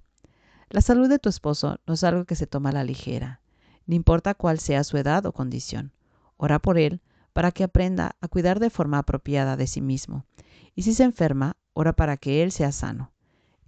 La 0.71 0.81
salud 0.81 1.09
de 1.09 1.19
tu 1.19 1.29
esposo 1.29 1.79
no 1.87 1.95
es 1.95 2.03
algo 2.03 2.25
que 2.25 2.35
se 2.35 2.47
toma 2.47 2.71
a 2.71 2.73
la 2.73 2.83
ligera, 2.83 3.43
ni 3.85 3.95
importa 3.95 4.35
cuál 4.35 4.59
sea 4.59 4.85
su 4.85 4.97
edad 4.97 5.27
o 5.27 5.33
condición. 5.33 5.93
Ora 6.39 6.59
por 6.59 6.79
él 6.79 7.03
para 7.35 7.53
que 7.53 7.65
aprenda 7.65 8.17
a 8.23 8.29
cuidar 8.29 8.59
de 8.59 8.71
forma 8.71 8.99
apropiada 8.99 9.59
de 9.59 9.67
sí 9.67 9.83
mismo. 9.83 10.25
Y 10.75 10.83
si 10.83 10.95
se 10.95 11.05
enferma, 11.05 11.59
ora 11.75 11.93
para 11.93 12.17
que 12.17 12.43
él 12.43 12.53
sea 12.53 12.73
sano. 12.73 13.13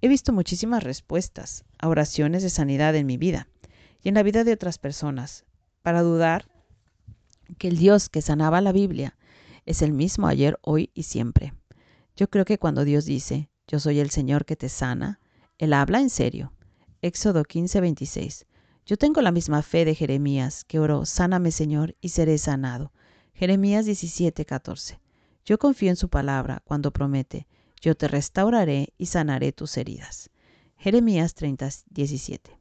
He 0.01 0.09
visto 0.09 0.33
muchísimas 0.33 0.83
respuestas 0.83 1.67
a 1.79 1.89
oraciones 1.89 2.43
de 2.43 2.49
sanidad 2.49 2.97
en 2.97 3.07
mi 3.07 3.19
vida 3.19 3.49
y 4.03 4.09
en 4.09 4.15
la 4.15 4.23
vida 4.23 4.45
de 4.45 4.53
otras 4.55 4.79
personas, 4.79 5.45
para 5.83 6.03
dudar 6.03 6.49
que 7.57 7.69
el 7.69 7.79
Dios 7.79 8.09
que 8.09 8.23
sanaba 8.23 8.61
la 8.61 8.73
Biblia 8.73 9.17
es 9.65 9.83
el 9.83 9.93
mismo 9.93 10.27
ayer, 10.27 10.59
hoy 10.63 10.91
y 10.95 11.05
siempre. 11.05 11.55
Yo 12.17 12.29
creo 12.29 12.45
que 12.45 12.59
cuando 12.59 12.85
Dios 12.85 13.05
dice, 13.05 13.49
yo 13.67 13.79
soy 13.79 14.01
el 14.01 14.11
Señor 14.11 14.45
que 14.45 14.57
te 14.57 14.69
sana, 14.69 15.21
Él 15.59 15.73
habla 15.73 16.01
en 16.01 16.11
serio. 16.11 16.53
Éxodo 17.03 17.45
15:26. 17.45 18.47
Yo 18.87 18.97
tengo 18.97 19.21
la 19.21 19.31
misma 19.31 19.63
fe 19.63 19.85
de 19.85 19.95
Jeremías, 19.95 20.65
que 20.65 20.79
oró, 20.79 21.05
Sáname 21.05 21.53
Señor, 21.53 21.95
y 22.01 22.09
seré 22.09 22.39
sanado. 22.39 22.93
Jeremías 23.35 23.87
17:14. 23.87 24.99
Yo 25.45 25.59
confío 25.59 25.91
en 25.91 25.97
su 25.97 26.09
palabra 26.09 26.63
cuando 26.65 26.93
promete, 26.93 27.47
Yo 27.81 27.95
te 27.95 28.09
restauraré 28.09 28.95
y 28.99 29.07
sanaré 29.07 29.53
tus 29.53 29.77
heridas. 29.77 30.31
Jeremías 30.77 31.35
30:17. 31.35 32.59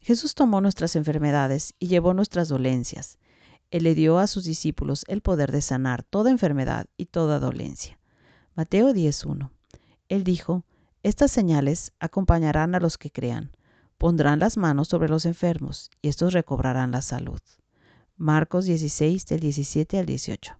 Jesús 0.00 0.34
tomó 0.34 0.60
nuestras 0.60 0.96
enfermedades 0.96 1.74
y 1.78 1.86
llevó 1.86 2.12
nuestras 2.12 2.48
dolencias. 2.48 3.18
Él 3.70 3.84
le 3.84 3.94
dio 3.94 4.18
a 4.18 4.26
sus 4.26 4.44
discípulos 4.44 5.04
el 5.08 5.20
poder 5.20 5.52
de 5.52 5.62
sanar 5.62 6.02
toda 6.02 6.30
enfermedad 6.30 6.86
y 6.96 7.06
toda 7.06 7.40
dolencia. 7.40 7.98
Mateo 8.54 8.92
10:1. 8.92 9.50
Él 10.08 10.24
dijo, 10.24 10.64
estas 11.02 11.30
señales 11.30 11.92
acompañarán 12.00 12.74
a 12.74 12.80
los 12.80 12.96
que 12.98 13.10
crean. 13.10 13.50
Pondrán 13.98 14.38
las 14.38 14.56
manos 14.56 14.88
sobre 14.88 15.08
los 15.08 15.26
enfermos 15.26 15.90
y 16.00 16.08
estos 16.08 16.32
recobrarán 16.32 16.92
la 16.92 17.02
salud. 17.02 17.40
Marcos 18.16 18.64
16 18.64 19.26
del 19.26 19.40
17 19.40 19.98
al 19.98 20.06
18. 20.06 20.56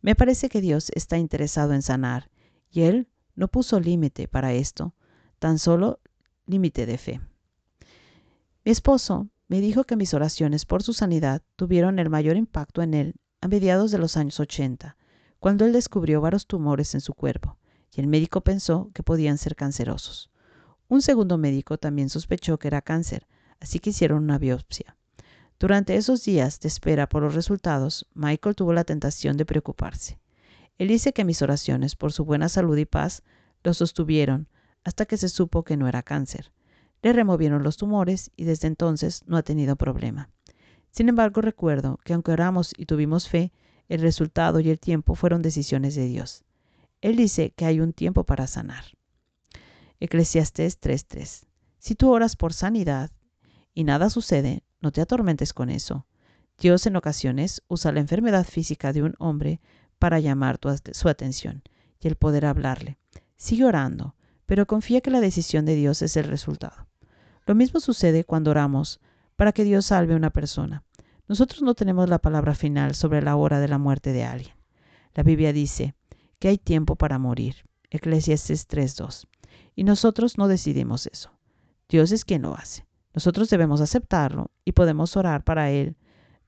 Me 0.00 0.14
parece 0.14 0.48
que 0.48 0.60
Dios 0.60 0.90
está 0.94 1.18
interesado 1.18 1.74
en 1.74 1.82
sanar 1.82 2.30
y 2.70 2.82
Él 2.82 3.08
no 3.34 3.48
puso 3.48 3.78
límite 3.78 4.26
para 4.26 4.52
esto, 4.52 4.94
tan 5.38 5.58
solo 5.58 6.00
límite 6.46 6.86
de 6.86 6.98
fe. 6.98 7.20
Mi 8.64 8.72
esposo 8.72 9.28
me 9.48 9.60
dijo 9.60 9.84
que 9.84 9.96
mis 9.96 10.12
oraciones 10.12 10.66
por 10.66 10.82
su 10.82 10.92
sanidad 10.92 11.42
tuvieron 11.56 11.98
el 11.98 12.10
mayor 12.10 12.36
impacto 12.36 12.82
en 12.82 12.94
él 12.94 13.14
a 13.40 13.48
mediados 13.48 13.90
de 13.90 13.98
los 13.98 14.16
años 14.16 14.38
80, 14.40 14.96
cuando 15.38 15.64
él 15.64 15.72
descubrió 15.72 16.20
varios 16.20 16.46
tumores 16.46 16.94
en 16.94 17.00
su 17.00 17.14
cuerpo, 17.14 17.56
y 17.94 18.00
el 18.00 18.06
médico 18.06 18.42
pensó 18.42 18.90
que 18.92 19.02
podían 19.02 19.38
ser 19.38 19.56
cancerosos. 19.56 20.30
Un 20.88 21.00
segundo 21.00 21.38
médico 21.38 21.78
también 21.78 22.10
sospechó 22.10 22.58
que 22.58 22.68
era 22.68 22.82
cáncer, 22.82 23.26
así 23.58 23.78
que 23.78 23.90
hicieron 23.90 24.22
una 24.22 24.38
biopsia. 24.38 24.96
Durante 25.58 25.96
esos 25.96 26.24
días 26.24 26.60
de 26.60 26.68
espera 26.68 27.08
por 27.08 27.22
los 27.22 27.34
resultados, 27.34 28.06
Michael 28.14 28.54
tuvo 28.54 28.72
la 28.72 28.84
tentación 28.84 29.36
de 29.36 29.46
preocuparse. 29.46 30.20
Él 30.76 30.88
dice 30.88 31.12
que 31.12 31.24
mis 31.24 31.42
oraciones 31.42 31.96
por 31.96 32.12
su 32.12 32.24
buena 32.24 32.48
salud 32.48 32.76
y 32.76 32.84
paz 32.84 33.22
lo 33.64 33.74
sostuvieron 33.74 34.48
hasta 34.84 35.06
que 35.06 35.16
se 35.16 35.28
supo 35.28 35.64
que 35.64 35.76
no 35.76 35.88
era 35.88 36.02
cáncer. 36.02 36.52
Le 37.02 37.12
removieron 37.12 37.62
los 37.62 37.76
tumores 37.76 38.30
y 38.36 38.44
desde 38.44 38.68
entonces 38.68 39.22
no 39.26 39.36
ha 39.36 39.42
tenido 39.42 39.76
problema. 39.76 40.30
Sin 40.90 41.08
embargo, 41.08 41.40
recuerdo 41.40 41.98
que 42.04 42.14
aunque 42.14 42.32
oramos 42.32 42.72
y 42.76 42.86
tuvimos 42.86 43.28
fe, 43.28 43.52
el 43.88 44.00
resultado 44.00 44.60
y 44.60 44.70
el 44.70 44.80
tiempo 44.80 45.14
fueron 45.14 45.42
decisiones 45.42 45.94
de 45.94 46.06
Dios. 46.06 46.44
Él 47.00 47.16
dice 47.16 47.52
que 47.56 47.64
hay 47.64 47.80
un 47.80 47.92
tiempo 47.92 48.24
para 48.24 48.46
sanar. 48.46 48.84
Eclesiastés 50.00 50.80
3:3. 50.80 51.46
Si 51.78 51.94
tú 51.94 52.10
oras 52.10 52.36
por 52.36 52.52
sanidad 52.52 53.10
y 53.74 53.84
nada 53.84 54.10
sucede, 54.10 54.64
no 54.80 54.92
te 54.92 55.00
atormentes 55.00 55.52
con 55.52 55.70
eso. 55.70 56.06
Dios 56.58 56.86
en 56.86 56.96
ocasiones 56.96 57.62
usa 57.68 57.92
la 57.92 58.00
enfermedad 58.00 58.44
física 58.44 58.92
de 58.92 59.02
un 59.02 59.14
hombre 59.18 59.60
para 59.98 60.18
llamar 60.18 60.58
su 60.92 61.08
atención 61.08 61.62
y 62.00 62.08
el 62.08 62.16
poder 62.16 62.46
hablarle. 62.46 62.98
Sigue 63.36 63.64
orando, 63.64 64.16
pero 64.48 64.66
confía 64.66 65.02
que 65.02 65.10
la 65.10 65.20
decisión 65.20 65.66
de 65.66 65.74
Dios 65.74 66.00
es 66.00 66.16
el 66.16 66.24
resultado. 66.24 66.86
Lo 67.44 67.54
mismo 67.54 67.80
sucede 67.80 68.24
cuando 68.24 68.50
oramos 68.50 68.98
para 69.36 69.52
que 69.52 69.62
Dios 69.62 69.84
salve 69.84 70.14
a 70.14 70.16
una 70.16 70.30
persona. 70.30 70.84
Nosotros 71.28 71.60
no 71.60 71.74
tenemos 71.74 72.08
la 72.08 72.18
palabra 72.18 72.54
final 72.54 72.94
sobre 72.94 73.20
la 73.20 73.36
hora 73.36 73.60
de 73.60 73.68
la 73.68 73.76
muerte 73.76 74.10
de 74.14 74.24
alguien. 74.24 74.54
La 75.14 75.22
Biblia 75.22 75.52
dice 75.52 75.94
que 76.38 76.48
hay 76.48 76.56
tiempo 76.56 76.96
para 76.96 77.18
morir. 77.18 77.56
Eclesiastes 77.90 78.66
3.2. 78.66 79.26
Y 79.76 79.84
nosotros 79.84 80.38
no 80.38 80.48
decidimos 80.48 81.06
eso. 81.08 81.30
Dios 81.86 82.10
es 82.10 82.24
quien 82.24 82.40
lo 82.40 82.54
hace. 82.54 82.86
Nosotros 83.12 83.50
debemos 83.50 83.82
aceptarlo 83.82 84.50
y 84.64 84.72
podemos 84.72 85.14
orar 85.18 85.44
para 85.44 85.70
Él. 85.70 85.98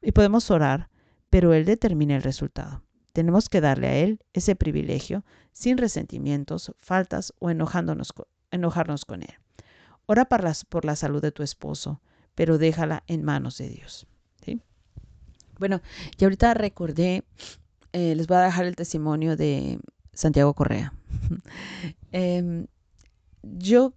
Y 0.00 0.12
podemos 0.12 0.50
orar, 0.50 0.88
pero 1.28 1.52
Él 1.52 1.66
determina 1.66 2.16
el 2.16 2.23
resultado. 2.23 2.83
Tenemos 3.12 3.49
que 3.49 3.61
darle 3.61 3.87
a 3.88 3.97
Él 3.97 4.21
ese 4.33 4.57
privilegio 4.57 5.25
sin 5.52 5.79
resentimientos, 5.79 6.73
faltas 6.81 7.33
o 7.38 7.50
enojándonos, 7.50 8.12
enojarnos 8.50 9.05
con 9.05 9.23
Él. 9.23 9.35
Ora 10.07 10.25
por 10.25 10.43
la, 10.45 10.55
por 10.69 10.85
la 10.85 10.97
salud 10.97 11.21
de 11.23 11.33
tu 11.33 11.43
esposo, 11.43 12.00
pero 12.35 12.59
déjala 12.59 13.02
en 13.07 13.23
manos 13.25 13.59
de 13.59 13.69
Dios. 13.69 14.07
Bueno, 15.59 15.83
y 16.19 16.25
ahorita 16.25 16.55
recordé, 16.55 17.23
eh, 17.93 18.14
les 18.14 18.26
voy 18.26 18.38
a 18.38 18.45
dejar 18.45 18.64
el 18.64 18.76
testimonio 18.76 19.37
de 19.37 19.79
Santiago 20.14 20.55
Correa. 20.55 20.95
Em, 22.12 22.67
yo 23.43 23.93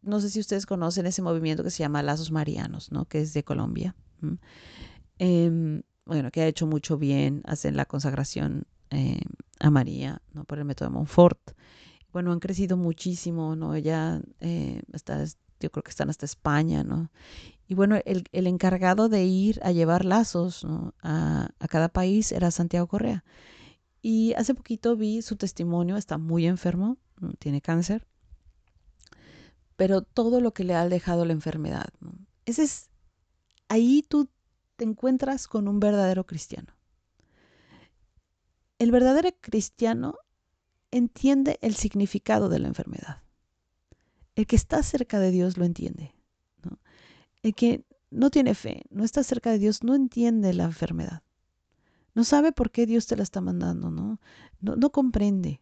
no 0.00 0.20
sé 0.20 0.30
si 0.30 0.38
ustedes 0.40 0.64
conocen 0.64 1.06
ese 1.06 1.22
movimiento 1.22 1.64
que 1.64 1.70
se 1.70 1.80
llama 1.80 2.02
Lazos 2.04 2.30
Marianos, 2.30 2.92
¿no? 2.92 3.04
que 3.04 3.20
es 3.20 3.34
de 3.34 3.42
Colombia 3.42 3.94
bueno, 6.08 6.30
que 6.30 6.40
ha 6.40 6.46
hecho 6.46 6.66
mucho 6.66 6.96
bien, 6.96 7.42
hacen 7.44 7.76
la 7.76 7.84
consagración 7.84 8.64
eh, 8.90 9.20
a 9.60 9.70
María, 9.70 10.22
¿no? 10.32 10.44
Por 10.44 10.58
el 10.58 10.64
método 10.64 10.88
de 10.88 10.94
Montfort. 10.94 11.50
Bueno, 12.12 12.32
han 12.32 12.40
crecido 12.40 12.78
muchísimo, 12.78 13.54
¿no? 13.56 13.76
Ya 13.76 14.22
eh, 14.40 14.80
está, 14.94 15.22
yo 15.60 15.70
creo 15.70 15.82
que 15.82 15.90
están 15.90 16.08
hasta 16.08 16.24
España, 16.24 16.82
¿no? 16.82 17.10
Y 17.68 17.74
bueno, 17.74 18.00
el, 18.06 18.46
encargado 18.46 19.10
de 19.10 19.26
ir 19.26 19.60
a 19.62 19.70
llevar 19.72 20.06
lazos 20.06 20.66
a, 21.02 21.50
a, 21.58 21.68
cada 21.68 21.90
país 21.90 22.32
era 22.32 22.50
Santiago 22.50 22.86
Correa. 22.86 23.22
Y 24.00 24.32
hace 24.32 24.54
poquito 24.54 24.96
vi 24.96 25.20
su 25.20 25.36
testimonio, 25.36 25.98
está 25.98 26.16
muy 26.16 26.46
enfermo, 26.46 26.96
tiene 27.38 27.60
cáncer, 27.60 28.06
pero 29.76 30.00
todo 30.00 30.40
lo 30.40 30.54
que 30.54 30.64
le 30.64 30.74
ha 30.74 30.88
dejado 30.88 31.26
la 31.26 31.34
enfermedad. 31.34 31.88
¿no? 32.00 32.14
Ese 32.46 32.62
es, 32.62 32.88
ahí 33.68 34.02
tú 34.08 34.30
te 34.78 34.84
encuentras 34.84 35.48
con 35.48 35.66
un 35.66 35.80
verdadero 35.80 36.24
cristiano. 36.24 36.72
El 38.78 38.92
verdadero 38.92 39.28
cristiano 39.40 40.14
entiende 40.92 41.58
el 41.62 41.74
significado 41.74 42.48
de 42.48 42.60
la 42.60 42.68
enfermedad. 42.68 43.20
El 44.36 44.46
que 44.46 44.54
está 44.54 44.84
cerca 44.84 45.18
de 45.18 45.32
Dios 45.32 45.58
lo 45.58 45.64
entiende. 45.64 46.14
El 47.42 47.56
que 47.56 47.84
no 48.10 48.30
tiene 48.30 48.54
fe, 48.54 48.84
no 48.90 49.02
está 49.02 49.24
cerca 49.24 49.50
de 49.50 49.58
Dios, 49.58 49.82
no 49.82 49.96
entiende 49.96 50.54
la 50.54 50.64
enfermedad. 50.64 51.24
No 52.14 52.22
sabe 52.22 52.52
por 52.52 52.70
qué 52.70 52.86
Dios 52.86 53.08
te 53.08 53.16
la 53.16 53.24
está 53.24 53.40
mandando, 53.40 53.90
¿no? 53.90 54.20
No, 54.60 54.90
comprende. 54.90 55.60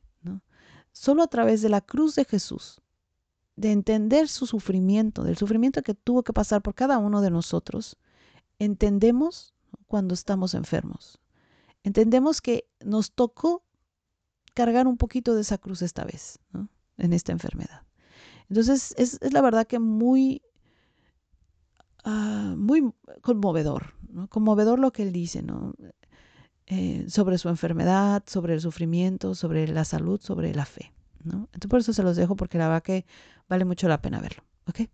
Solo 0.92 1.22
a 1.22 1.28
través 1.28 1.62
de 1.62 1.70
la 1.70 1.80
cruz 1.80 2.16
de 2.16 2.26
Jesús, 2.26 2.82
de 3.56 3.72
entender 3.72 4.28
su 4.28 4.46
sufrimiento, 4.46 5.24
del 5.24 5.38
sufrimiento 5.38 5.82
que 5.82 5.94
tuvo 5.94 6.22
que 6.22 6.34
pasar 6.34 6.60
por 6.60 6.74
cada 6.74 6.98
uno 6.98 7.22
de 7.22 7.30
nosotros, 7.30 7.96
entendemos 8.58 9.54
cuando 9.86 10.14
estamos 10.14 10.54
enfermos. 10.54 11.20
Entendemos 11.82 12.40
que 12.40 12.68
nos 12.84 13.12
tocó 13.12 13.64
cargar 14.54 14.86
un 14.86 14.96
poquito 14.96 15.34
de 15.34 15.42
esa 15.42 15.58
cruz 15.58 15.82
esta 15.82 16.04
vez, 16.04 16.38
en 16.98 17.12
esta 17.12 17.32
enfermedad. 17.32 17.82
Entonces, 18.48 18.94
es, 18.96 19.18
la 19.32 19.42
verdad 19.42 19.66
que 19.66 19.78
muy, 19.78 20.42
ah, 22.04 22.54
muy 22.56 22.92
conmovedor, 23.22 23.94
conmovedor 24.28 24.78
lo 24.78 24.92
que 24.92 25.02
él 25.02 25.12
dice, 25.12 25.42
¿no? 25.42 25.74
Eh, 26.68 27.04
sobre 27.08 27.38
su 27.38 27.48
enfermedad, 27.48 28.24
sobre 28.26 28.54
el 28.54 28.60
sufrimiento, 28.60 29.36
sobre 29.36 29.68
la 29.68 29.84
salud, 29.84 30.20
sobre 30.20 30.52
la 30.52 30.64
fe. 30.64 30.92
¿no? 31.22 31.48
Entonces, 31.52 31.68
por 31.70 31.80
eso 31.80 31.92
se 31.92 32.02
los 32.02 32.16
dejo, 32.16 32.34
porque 32.34 32.58
la 32.58 32.66
verdad 32.66 32.82
que 32.82 33.06
vale 33.48 33.64
mucho 33.64 33.86
la 33.86 34.02
pena 34.02 34.20
verlo. 34.20 34.42
¿Ok? 34.66 34.88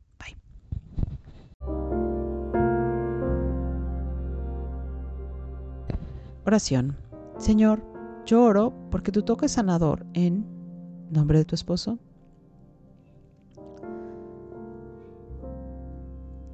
Oración. 6.45 6.97
Señor, 7.39 7.85
yo 8.27 8.43
oro 8.43 8.73
porque 8.91 9.13
tu 9.13 9.23
toque 9.23 9.49
sanador 9.49 10.05
en 10.13 10.45
nombre 11.11 11.39
de 11.39 11.45
tu 11.45 11.55
esposo. 11.55 11.99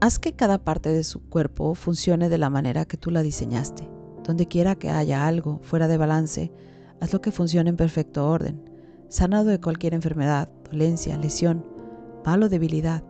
Haz 0.01 0.19
que 0.19 0.35
cada 0.35 0.59
parte 0.59 0.91
de 0.91 1.03
su 1.05 1.21
cuerpo 1.29 1.75
funcione 1.75 2.29
de 2.29 2.39
la 2.39 2.51
manera 2.51 2.85
que 2.85 2.97
tú 2.97 3.11
la 3.11 3.23
diseñaste. 3.23 3.89
Donde 4.25 4.47
quiera 4.47 4.75
que 4.75 4.91
haya 4.91 5.27
algo 5.27 5.59
fuera 5.63 5.89
de 5.89 5.97
balance, 5.97 6.53
haz 7.01 7.13
lo 7.13 7.23
que 7.23 7.33
funcione 7.33 7.71
en 7.71 7.77
perfecto 7.77 8.29
orden, 8.29 8.63
sanado 9.09 9.47
de 9.47 9.61
cualquier 9.61 9.95
enfermedad, 9.95 10.51
dolencia, 10.71 11.17
lesión, 11.17 11.65
mal 12.27 12.43
o 12.43 12.49
debilidad. 12.51 13.03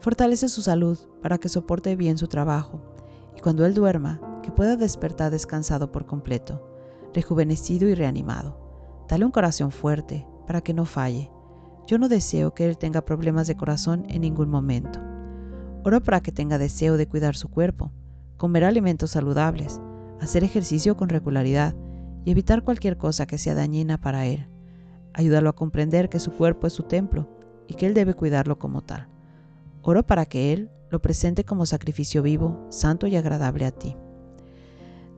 Fortalece 0.00 0.48
su 0.48 0.60
salud 0.60 0.98
para 1.22 1.38
que 1.38 1.48
soporte 1.48 1.94
bien 1.94 2.18
su 2.18 2.26
trabajo 2.26 2.82
y 3.36 3.40
cuando 3.40 3.64
él 3.64 3.74
duerma, 3.74 4.20
que 4.46 4.52
pueda 4.52 4.76
despertar 4.76 5.32
descansado 5.32 5.90
por 5.90 6.06
completo, 6.06 6.64
rejuvenecido 7.12 7.88
y 7.88 7.96
reanimado. 7.96 8.56
Dale 9.08 9.24
un 9.24 9.32
corazón 9.32 9.72
fuerte 9.72 10.24
para 10.46 10.60
que 10.60 10.72
no 10.72 10.84
falle. 10.84 11.32
Yo 11.88 11.98
no 11.98 12.08
deseo 12.08 12.54
que 12.54 12.64
él 12.64 12.78
tenga 12.78 13.04
problemas 13.04 13.48
de 13.48 13.56
corazón 13.56 14.06
en 14.08 14.20
ningún 14.20 14.48
momento. 14.48 15.00
Oro 15.84 16.00
para 16.00 16.20
que 16.20 16.30
tenga 16.30 16.58
deseo 16.58 16.96
de 16.96 17.08
cuidar 17.08 17.34
su 17.34 17.48
cuerpo, 17.48 17.90
comer 18.36 18.62
alimentos 18.62 19.10
saludables, 19.10 19.80
hacer 20.20 20.44
ejercicio 20.44 20.96
con 20.96 21.08
regularidad 21.08 21.74
y 22.24 22.30
evitar 22.30 22.62
cualquier 22.62 22.96
cosa 22.96 23.26
que 23.26 23.38
sea 23.38 23.56
dañina 23.56 23.98
para 23.98 24.26
él. 24.26 24.48
Ayúdalo 25.12 25.50
a 25.50 25.56
comprender 25.56 26.08
que 26.08 26.20
su 26.20 26.30
cuerpo 26.30 26.68
es 26.68 26.72
su 26.72 26.84
templo 26.84 27.28
y 27.66 27.74
que 27.74 27.86
él 27.86 27.94
debe 27.94 28.14
cuidarlo 28.14 28.60
como 28.60 28.80
tal. 28.80 29.08
Oro 29.82 30.06
para 30.06 30.24
que 30.24 30.52
él 30.52 30.70
lo 30.88 31.02
presente 31.02 31.42
como 31.42 31.66
sacrificio 31.66 32.22
vivo, 32.22 32.64
santo 32.70 33.08
y 33.08 33.16
agradable 33.16 33.66
a 33.66 33.72
ti. 33.72 33.96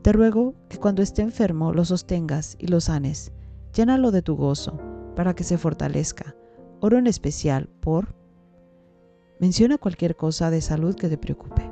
Te 0.02 0.12
ruego 0.12 0.54
que 0.68 0.78
cuando 0.78 1.02
esté 1.02 1.22
enfermo 1.22 1.72
lo 1.72 1.84
sostengas 1.84 2.56
y 2.58 2.68
lo 2.68 2.80
sanes. 2.80 3.32
Llénalo 3.74 4.10
de 4.10 4.22
tu 4.22 4.36
gozo 4.36 4.78
para 5.16 5.34
que 5.34 5.44
se 5.44 5.58
fortalezca. 5.58 6.36
Oro 6.80 6.98
en 6.98 7.06
especial 7.06 7.68
por... 7.80 8.14
Menciona 9.40 9.78
cualquier 9.78 10.16
cosa 10.16 10.50
de 10.50 10.60
salud 10.60 10.94
que 10.94 11.08
te 11.08 11.18
preocupe. 11.18 11.70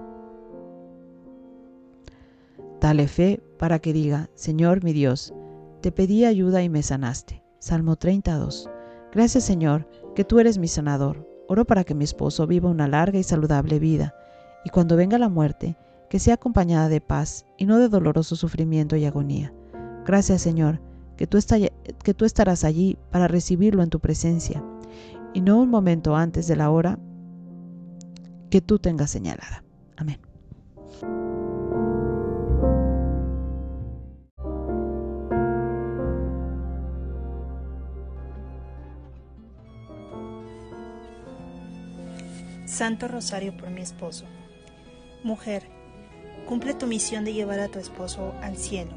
Dale 2.81 3.09
fe 3.09 3.41
para 3.59 3.79
que 3.79 3.93
diga, 3.93 4.29
Señor 4.35 4.85
mi 4.85 4.93
Dios, 4.93 5.33
te 5.81 5.93
pedí 5.93 6.25
ayuda 6.25 6.63
y 6.63 6.69
me 6.69 6.83
sanaste. 6.83 7.43
Salmo 7.59 7.97
32. 7.97 8.69
Gracias 9.13 9.45
Señor, 9.45 9.89
que 10.15 10.25
tú 10.25 10.41
eres 10.41 10.59
mi 10.59 10.69
sanador. 10.69 11.27
Oro 11.49 11.65
para 11.65 11.85
que 11.85 11.95
mi 11.95 12.05
esposo 12.05 12.47
viva 12.47 12.69
una 12.69 12.89
larga 12.89 13.19
y 13.19 13.23
saludable 13.23 13.79
vida, 13.79 14.15
y 14.65 14.71
cuando 14.71 14.97
venga 14.97 15.19
la 15.19 15.29
muerte, 15.29 15.77
que 16.09 16.19
sea 16.19 16.35
acompañada 16.35 16.89
de 16.89 17.01
paz 17.01 17.47
y 17.57 17.67
no 17.67 17.79
de 17.79 17.89
doloroso 17.89 18.37
sufrimiento 18.37 18.97
y 18.97 19.05
agonía. 19.05 19.53
Gracias 20.05 20.43
Señor, 20.43 20.81
que 21.17 21.27
tú, 21.27 21.39
que 22.05 22.15
tú 22.15 22.25
estarás 22.25 22.65
allí 22.65 22.99
para 23.11 23.29
recibirlo 23.29 23.83
en 23.83 23.91
tu 23.91 24.01
presencia 24.01 24.63
y 25.35 25.41
no 25.41 25.59
un 25.59 25.71
momento 25.71 26.17
antes 26.17 26.47
de 26.47 26.57
la 26.57 26.71
hora 26.71 26.99
que 28.51 28.61
tú 28.61 28.79
tengas 28.79 29.11
señalada. 29.11 29.65
Amén. 29.97 30.21
Santo 42.67 43.09
Rosario 43.09 43.57
por 43.57 43.71
mi 43.71 43.81
esposo. 43.81 44.27
Mujer, 45.23 45.76
cumple 46.47 46.75
tu 46.75 46.87
misión 46.87 47.25
de 47.25 47.35
llevar 47.35 47.61
a 47.61 47.69
tu 47.69 47.79
esposo 47.79 48.33
al 48.41 48.57
cielo. 48.57 48.93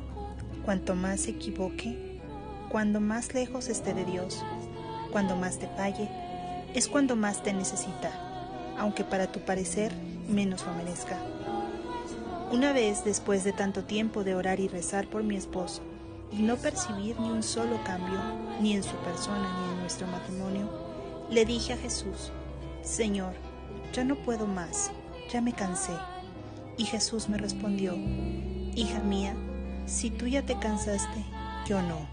Cuanto 0.63 0.95
más 0.95 1.21
se 1.21 1.31
equivoque, 1.31 2.19
cuando 2.69 2.99
más 2.99 3.33
lejos 3.33 3.67
esté 3.67 3.93
de 3.93 4.05
Dios, 4.05 4.43
cuando 5.11 5.35
más 5.35 5.57
te 5.57 5.67
falle, 5.67 6.07
es 6.75 6.87
cuando 6.87 7.15
más 7.15 7.41
te 7.41 7.51
necesita, 7.51 8.11
aunque 8.77 9.03
para 9.03 9.31
tu 9.31 9.39
parecer 9.39 9.91
menos 10.29 10.63
lo 10.65 10.73
merezca. 10.73 11.17
Una 12.51 12.71
vez 12.73 13.03
después 13.03 13.43
de 13.43 13.53
tanto 13.53 13.83
tiempo 13.83 14.23
de 14.23 14.35
orar 14.35 14.59
y 14.59 14.67
rezar 14.67 15.07
por 15.07 15.23
mi 15.23 15.35
esposo, 15.35 15.81
y 16.31 16.43
no 16.43 16.57
percibir 16.57 17.19
ni 17.19 17.31
un 17.31 17.41
solo 17.41 17.79
cambio, 17.83 18.19
ni 18.61 18.73
en 18.73 18.83
su 18.83 18.95
persona 18.97 19.51
ni 19.59 19.73
en 19.73 19.79
nuestro 19.79 20.05
matrimonio, 20.07 20.69
le 21.31 21.45
dije 21.45 21.73
a 21.73 21.77
Jesús, 21.77 22.31
Señor, 22.83 23.33
ya 23.93 24.03
no 24.03 24.15
puedo 24.15 24.45
más, 24.45 24.91
ya 25.31 25.41
me 25.41 25.53
cansé. 25.53 25.93
Y 26.79 26.85
Jesús 26.85 27.29
me 27.29 27.37
respondió, 27.37 27.95
Hija 28.73 29.01
mía, 29.01 29.35
si 29.85 30.09
tú 30.09 30.25
ya 30.25 30.43
te 30.43 30.57
cansaste, 30.57 31.23
yo 31.67 31.81
no. 31.83 32.07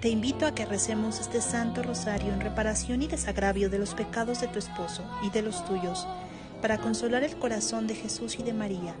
Te 0.00 0.10
invito 0.10 0.46
a 0.46 0.54
que 0.54 0.66
recemos 0.66 1.18
este 1.18 1.40
Santo 1.40 1.82
Rosario 1.82 2.32
en 2.32 2.40
reparación 2.40 3.02
y 3.02 3.08
desagravio 3.08 3.70
de 3.70 3.78
los 3.80 3.94
pecados 3.94 4.40
de 4.40 4.46
tu 4.46 4.60
esposo 4.60 5.02
y 5.24 5.30
de 5.30 5.42
los 5.42 5.64
tuyos, 5.64 6.06
para 6.62 6.78
consolar 6.78 7.24
el 7.24 7.36
corazón 7.36 7.86
de 7.86 7.96
Jesús 7.96 8.38
y 8.38 8.44
de 8.44 8.52
María. 8.52 8.94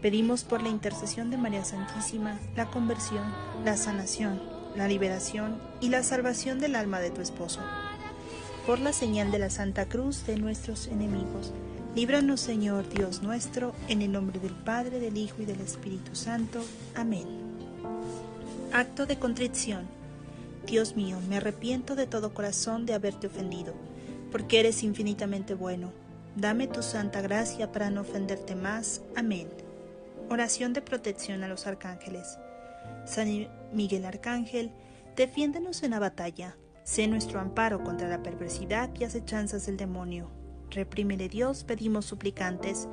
Pedimos 0.00 0.44
por 0.44 0.62
la 0.62 0.68
intercesión 0.68 1.28
de 1.28 1.36
María 1.36 1.64
Santísima 1.64 2.38
la 2.56 2.70
conversión, 2.70 3.24
la 3.64 3.76
sanación, 3.76 4.40
la 4.76 4.86
liberación 4.86 5.60
y 5.80 5.88
la 5.88 6.02
salvación 6.02 6.60
del 6.60 6.76
alma 6.76 7.00
de 7.00 7.10
tu 7.10 7.20
esposo 7.20 7.60
por 8.68 8.80
la 8.80 8.92
señal 8.92 9.30
de 9.30 9.38
la 9.38 9.48
Santa 9.48 9.86
Cruz 9.88 10.26
de 10.26 10.36
nuestros 10.36 10.88
enemigos. 10.88 11.54
Líbranos, 11.98 12.40
Señor 12.40 12.88
Dios 12.88 13.22
nuestro, 13.22 13.74
en 13.88 14.02
el 14.02 14.12
nombre 14.12 14.38
del 14.38 14.52
Padre, 14.52 15.00
del 15.00 15.16
Hijo 15.16 15.42
y 15.42 15.46
del 15.46 15.60
Espíritu 15.60 16.14
Santo. 16.14 16.60
Amén. 16.94 17.26
Acto 18.72 19.04
de 19.04 19.18
contrición. 19.18 19.88
Dios 20.64 20.94
mío, 20.94 21.18
me 21.28 21.38
arrepiento 21.38 21.96
de 21.96 22.06
todo 22.06 22.32
corazón 22.32 22.86
de 22.86 22.94
haberte 22.94 23.26
ofendido, 23.26 23.74
porque 24.30 24.60
eres 24.60 24.84
infinitamente 24.84 25.54
bueno. 25.54 25.90
Dame 26.36 26.68
tu 26.68 26.84
santa 26.84 27.20
gracia 27.20 27.72
para 27.72 27.90
no 27.90 28.02
ofenderte 28.02 28.54
más. 28.54 29.00
Amén. 29.16 29.48
Oración 30.30 30.74
de 30.74 30.82
protección 30.82 31.42
a 31.42 31.48
los 31.48 31.66
arcángeles. 31.66 32.38
San 33.06 33.48
Miguel 33.72 34.04
Arcángel, 34.04 34.70
defiéndenos 35.16 35.82
en 35.82 35.90
la 35.90 35.98
batalla 35.98 36.54
Sé 36.88 37.06
nuestro 37.06 37.38
amparo 37.38 37.84
contra 37.84 38.08
la 38.08 38.22
perversidad 38.22 38.88
y 38.98 39.04
acechanzas 39.04 39.66
del 39.66 39.76
demonio. 39.76 40.37
Reprímele 40.70 41.28
Dios, 41.28 41.64
pedimos 41.64 42.06
suplicantes. 42.06 42.88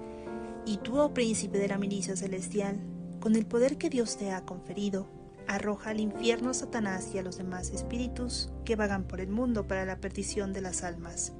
Y 0.66 0.78
tú, 0.78 1.00
oh 1.00 1.14
príncipe 1.14 1.58
de 1.58 1.68
la 1.68 1.78
milicia 1.78 2.16
celestial, 2.16 2.80
con 3.20 3.36
el 3.36 3.46
poder 3.46 3.78
que 3.78 3.90
Dios 3.90 4.18
te 4.18 4.32
ha 4.32 4.46
conferido, 4.46 5.08
arroja 5.48 5.92
al 5.92 6.00
infierno 6.00 6.50
a 6.50 6.54
Satanás 6.54 7.12
y 7.14 7.20
a 7.20 7.24
los 7.24 7.38
demás 7.38 7.70
espíritus 7.70 8.52
que 8.64 8.76
vagan 8.76 9.04
por 9.04 9.22
el 9.22 9.30
mundo 9.30 9.68
para 9.68 9.86
la 9.86 10.00
perdición 10.00 10.54
de 10.54 10.62
las 10.62 10.84
almas. 10.84 11.34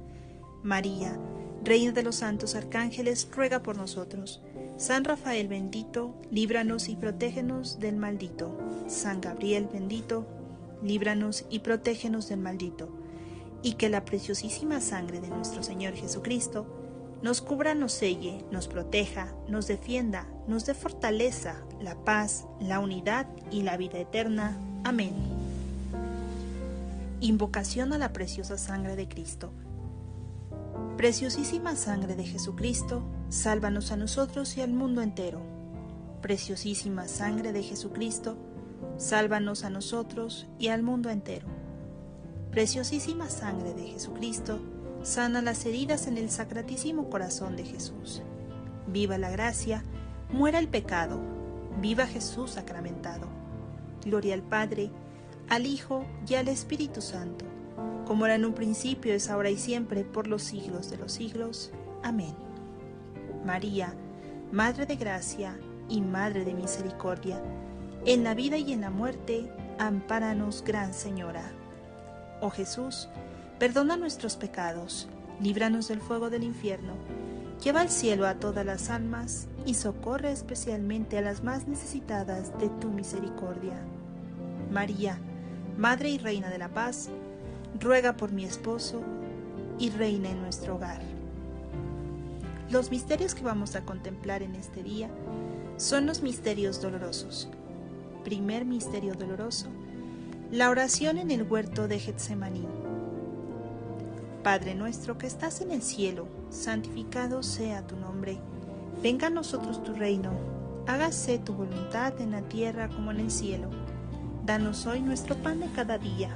María, 0.62 1.18
Reina 1.66 1.90
de 1.90 2.04
los 2.04 2.16
santos 2.16 2.54
arcángeles, 2.54 3.28
ruega 3.34 3.60
por 3.62 3.76
nosotros. 3.76 4.40
San 4.76 5.04
Rafael 5.04 5.48
bendito, 5.48 6.14
líbranos 6.30 6.88
y 6.88 6.94
protégenos 6.94 7.80
del 7.80 7.96
maldito. 7.96 8.56
San 8.86 9.20
Gabriel 9.20 9.68
bendito, 9.72 10.26
líbranos 10.80 11.44
y 11.50 11.60
protégenos 11.60 12.28
del 12.28 12.38
maldito, 12.38 12.88
y 13.66 13.72
que 13.72 13.88
la 13.88 14.04
preciosísima 14.04 14.80
sangre 14.80 15.20
de 15.20 15.26
nuestro 15.26 15.64
Señor 15.64 15.94
Jesucristo 15.94 16.68
nos 17.20 17.40
cubra, 17.40 17.74
nos 17.74 17.90
selle, 17.90 18.44
nos 18.52 18.68
proteja, 18.68 19.34
nos 19.48 19.66
defienda, 19.66 20.28
nos 20.46 20.66
dé 20.66 20.74
fortaleza, 20.74 21.64
la 21.80 21.96
paz, 22.04 22.46
la 22.60 22.78
unidad 22.78 23.26
y 23.50 23.62
la 23.62 23.76
vida 23.76 23.98
eterna. 23.98 24.56
Amén. 24.84 25.14
Invocación 27.18 27.92
a 27.92 27.98
la 27.98 28.12
preciosa 28.12 28.56
sangre 28.56 28.94
de 28.94 29.08
Cristo. 29.08 29.50
Preciosísima 30.96 31.74
sangre 31.74 32.14
de 32.14 32.24
Jesucristo, 32.24 33.02
sálvanos 33.30 33.90
a 33.90 33.96
nosotros 33.96 34.56
y 34.56 34.60
al 34.60 34.70
mundo 34.70 35.02
entero. 35.02 35.40
Preciosísima 36.22 37.08
sangre 37.08 37.52
de 37.52 37.64
Jesucristo, 37.64 38.36
Sálvanos 38.96 39.64
a 39.64 39.70
nosotros 39.70 40.46
y 40.58 40.68
al 40.68 40.82
mundo 40.82 41.10
entero. 41.10 41.46
Preciosísima 42.56 43.28
sangre 43.28 43.74
de 43.74 43.82
Jesucristo, 43.82 44.58
sana 45.02 45.42
las 45.42 45.66
heridas 45.66 46.06
en 46.06 46.16
el 46.16 46.30
sacratísimo 46.30 47.10
corazón 47.10 47.54
de 47.54 47.64
Jesús. 47.64 48.22
Viva 48.86 49.18
la 49.18 49.28
gracia, 49.28 49.84
muera 50.32 50.58
el 50.58 50.66
pecado, 50.66 51.20
viva 51.82 52.06
Jesús 52.06 52.52
sacramentado. 52.52 53.28
Gloria 54.06 54.32
al 54.32 54.40
Padre, 54.40 54.90
al 55.50 55.66
Hijo 55.66 56.06
y 56.26 56.36
al 56.36 56.48
Espíritu 56.48 57.02
Santo, 57.02 57.44
como 58.06 58.24
era 58.24 58.36
en 58.36 58.46
un 58.46 58.54
principio, 58.54 59.12
es 59.12 59.28
ahora 59.28 59.50
y 59.50 59.58
siempre, 59.58 60.04
por 60.04 60.26
los 60.26 60.42
siglos 60.42 60.88
de 60.88 60.96
los 60.96 61.12
siglos. 61.12 61.72
Amén. 62.02 62.34
María, 63.44 63.92
Madre 64.50 64.86
de 64.86 64.96
Gracia 64.96 65.60
y 65.90 66.00
Madre 66.00 66.46
de 66.46 66.54
Misericordia, 66.54 67.38
en 68.06 68.24
la 68.24 68.32
vida 68.32 68.56
y 68.56 68.72
en 68.72 68.80
la 68.80 68.88
muerte, 68.88 69.52
ampáranos, 69.78 70.64
Gran 70.64 70.94
Señora. 70.94 71.52
Oh 72.40 72.50
Jesús, 72.50 73.08
perdona 73.58 73.96
nuestros 73.96 74.36
pecados, 74.36 75.08
líbranos 75.40 75.88
del 75.88 76.00
fuego 76.00 76.30
del 76.30 76.44
infierno, 76.44 76.94
lleva 77.62 77.80
al 77.80 77.90
cielo 77.90 78.26
a 78.26 78.34
todas 78.34 78.64
las 78.64 78.90
almas 78.90 79.46
y 79.64 79.74
socorre 79.74 80.32
especialmente 80.32 81.18
a 81.18 81.22
las 81.22 81.42
más 81.42 81.66
necesitadas 81.66 82.58
de 82.58 82.68
tu 82.68 82.88
misericordia. 82.88 83.80
María, 84.70 85.18
Madre 85.78 86.10
y 86.10 86.18
Reina 86.18 86.50
de 86.50 86.58
la 86.58 86.68
Paz, 86.68 87.08
ruega 87.80 88.16
por 88.16 88.32
mi 88.32 88.44
esposo 88.44 89.02
y 89.78 89.90
reina 89.90 90.30
en 90.30 90.42
nuestro 90.42 90.76
hogar. 90.76 91.00
Los 92.70 92.90
misterios 92.90 93.34
que 93.34 93.44
vamos 93.44 93.76
a 93.76 93.82
contemplar 93.82 94.42
en 94.42 94.54
este 94.54 94.82
día 94.82 95.08
son 95.76 96.06
los 96.06 96.22
misterios 96.22 96.80
dolorosos 96.82 97.48
primer 98.26 98.64
misterio 98.64 99.14
doloroso, 99.14 99.68
la 100.52 100.70
oración 100.70 101.18
en 101.18 101.32
el 101.32 101.42
huerto 101.42 101.88
de 101.88 101.98
Getsemaní. 101.98 102.66
Padre 104.44 104.76
nuestro 104.76 105.18
que 105.18 105.26
estás 105.26 105.60
en 105.60 105.72
el 105.72 105.82
cielo, 105.82 106.28
santificado 106.50 107.42
sea 107.42 107.84
tu 107.84 107.96
nombre. 107.96 108.38
Venga 109.02 109.26
a 109.26 109.30
nosotros 109.30 109.82
tu 109.82 109.92
reino. 109.92 110.30
Hágase 110.86 111.38
tu 111.38 111.52
voluntad 111.52 112.20
en 112.20 112.30
la 112.30 112.42
tierra 112.42 112.88
como 112.88 113.10
en 113.10 113.18
el 113.18 113.30
cielo. 113.32 113.70
Danos 114.44 114.86
hoy 114.86 115.00
nuestro 115.00 115.34
pan 115.34 115.58
de 115.58 115.66
cada 115.72 115.98
día. 115.98 116.30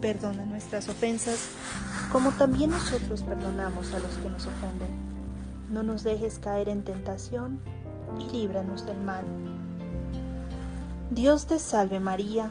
Perdona 0.00 0.44
nuestras 0.44 0.88
ofensas, 0.88 1.50
como 2.10 2.32
también 2.32 2.70
nosotros 2.70 3.22
perdonamos 3.22 3.92
a 3.94 4.00
los 4.00 4.16
que 4.16 4.30
nos 4.30 4.46
ofenden. 4.46 4.88
No 5.70 5.84
nos 5.84 6.02
dejes 6.02 6.40
caer 6.40 6.68
en 6.68 6.82
tentación 6.82 7.60
y 8.18 8.32
líbranos 8.32 8.84
del 8.84 9.00
mal. 9.00 9.24
Dios 11.10 11.46
te 11.46 11.60
salve 11.60 12.00
María, 12.00 12.50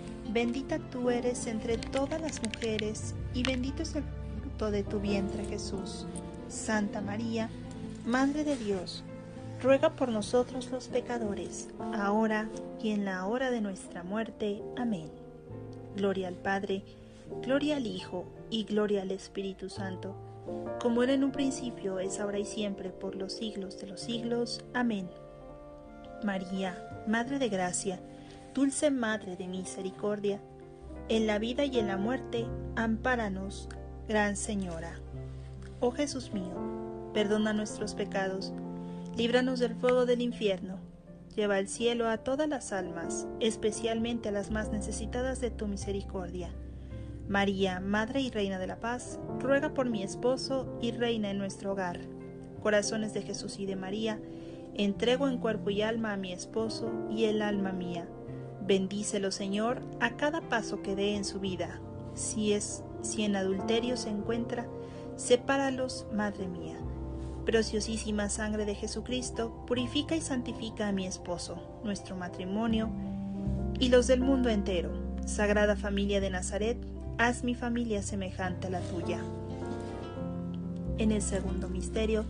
Bendita 0.31 0.79
tú 0.79 1.09
eres 1.09 1.45
entre 1.47 1.77
todas 1.77 2.21
las 2.21 2.41
mujeres, 2.41 3.15
y 3.33 3.43
bendito 3.43 3.83
es 3.83 3.95
el 3.95 4.03
fruto 4.39 4.71
de 4.71 4.83
tu 4.83 5.01
vientre 5.01 5.43
Jesús. 5.43 6.05
Santa 6.47 7.01
María, 7.01 7.49
Madre 8.05 8.45
de 8.45 8.55
Dios, 8.55 9.03
ruega 9.61 9.89
por 9.89 10.07
nosotros 10.07 10.71
los 10.71 10.87
pecadores, 10.87 11.67
ahora 11.93 12.47
y 12.81 12.91
en 12.91 13.03
la 13.03 13.25
hora 13.25 13.51
de 13.51 13.59
nuestra 13.59 14.03
muerte. 14.03 14.63
Amén. 14.77 15.11
Gloria 15.97 16.29
al 16.29 16.35
Padre, 16.35 16.85
Gloria 17.41 17.75
al 17.75 17.85
Hijo 17.85 18.25
y 18.49 18.63
gloria 18.63 19.01
al 19.01 19.11
Espíritu 19.11 19.69
Santo, 19.69 20.15
como 20.79 21.03
era 21.03 21.13
en 21.13 21.25
un 21.25 21.33
principio, 21.33 21.99
es 21.99 22.21
ahora 22.21 22.39
y 22.39 22.45
siempre, 22.45 22.89
por 22.89 23.15
los 23.15 23.33
siglos 23.33 23.77
de 23.79 23.87
los 23.87 23.99
siglos. 23.99 24.63
Amén. 24.73 25.09
María, 26.23 27.03
Madre 27.05 27.37
de 27.37 27.49
Gracia, 27.49 27.99
dulce 28.53 28.91
Madre 28.91 29.35
de 29.35 29.47
Misericordia, 29.47 30.41
en 31.09 31.27
la 31.27 31.39
vida 31.39 31.65
y 31.65 31.79
en 31.79 31.87
la 31.87 31.97
muerte, 31.97 32.45
ampáranos, 32.75 33.69
Gran 34.07 34.35
Señora. 34.35 34.99
Oh 35.79 35.91
Jesús 35.91 36.33
mío, 36.33 37.11
perdona 37.13 37.53
nuestros 37.53 37.95
pecados, 37.95 38.53
líbranos 39.15 39.59
del 39.59 39.75
fuego 39.75 40.05
del 40.05 40.21
infierno, 40.21 40.79
lleva 41.35 41.55
al 41.55 41.67
cielo 41.67 42.07
a 42.07 42.17
todas 42.17 42.47
las 42.47 42.71
almas, 42.71 43.27
especialmente 43.39 44.29
a 44.29 44.31
las 44.31 44.51
más 44.51 44.71
necesitadas 44.71 45.41
de 45.41 45.51
tu 45.51 45.67
misericordia 45.67 46.53
María, 47.31 47.79
Madre 47.79 48.19
y 48.19 48.29
Reina 48.29 48.59
de 48.59 48.67
la 48.67 48.81
Paz, 48.81 49.17
ruega 49.39 49.73
por 49.73 49.89
mi 49.89 50.03
esposo 50.03 50.77
y 50.81 50.91
reina 50.91 51.31
en 51.31 51.37
nuestro 51.37 51.71
hogar. 51.71 52.01
Corazones 52.61 53.13
de 53.13 53.21
Jesús 53.21 53.57
y 53.57 53.65
de 53.65 53.77
María, 53.77 54.19
entrego 54.75 55.29
en 55.29 55.37
cuerpo 55.37 55.69
y 55.69 55.81
alma 55.81 56.11
a 56.11 56.17
mi 56.17 56.33
esposo 56.33 56.91
y 57.09 57.23
el 57.23 57.41
alma 57.41 57.71
mía. 57.71 58.05
Bendícelo, 58.65 59.31
Señor, 59.31 59.81
a 59.99 60.11
cada 60.17 60.41
paso 60.41 60.81
que 60.81 60.95
dé 60.95 61.15
en 61.15 61.25
su 61.25 61.39
vida. 61.39 61.79
Si 62.13 62.53
es, 62.53 62.83
si 63.01 63.23
en 63.23 63.35
adulterio 63.35 63.97
se 63.97 64.09
encuentra, 64.09 64.67
sepáralos, 65.15 66.05
Madre 66.13 66.47
mía. 66.47 66.77
Preciosísima 67.45 68.29
sangre 68.29 68.65
de 68.65 68.75
Jesucristo, 68.75 69.65
purifica 69.65 70.15
y 70.15 70.21
santifica 70.21 70.87
a 70.87 70.91
mi 70.91 71.07
esposo, 71.07 71.57
nuestro 71.83 72.15
matrimonio 72.15 72.89
y 73.79 73.89
los 73.89 74.05
del 74.05 74.21
mundo 74.21 74.49
entero. 74.49 74.91
Sagrada 75.25 75.75
familia 75.75 76.21
de 76.21 76.29
Nazaret, 76.29 76.77
haz 77.17 77.43
mi 77.43 77.55
familia 77.55 78.03
semejante 78.03 78.67
a 78.67 78.69
la 78.69 78.81
tuya. 78.81 79.21
En 80.99 81.11
el 81.11 81.23
segundo 81.23 81.67
misterio, 81.67 82.25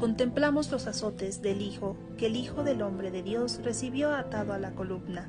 contemplamos 0.00 0.70
los 0.72 0.88
azotes 0.88 1.42
del 1.42 1.62
Hijo 1.62 1.96
que 2.18 2.26
el 2.26 2.34
Hijo 2.34 2.64
del 2.64 2.82
Hombre 2.82 3.12
de 3.12 3.22
Dios 3.22 3.60
recibió 3.62 4.12
atado 4.12 4.52
a 4.52 4.58
la 4.58 4.72
columna. 4.72 5.28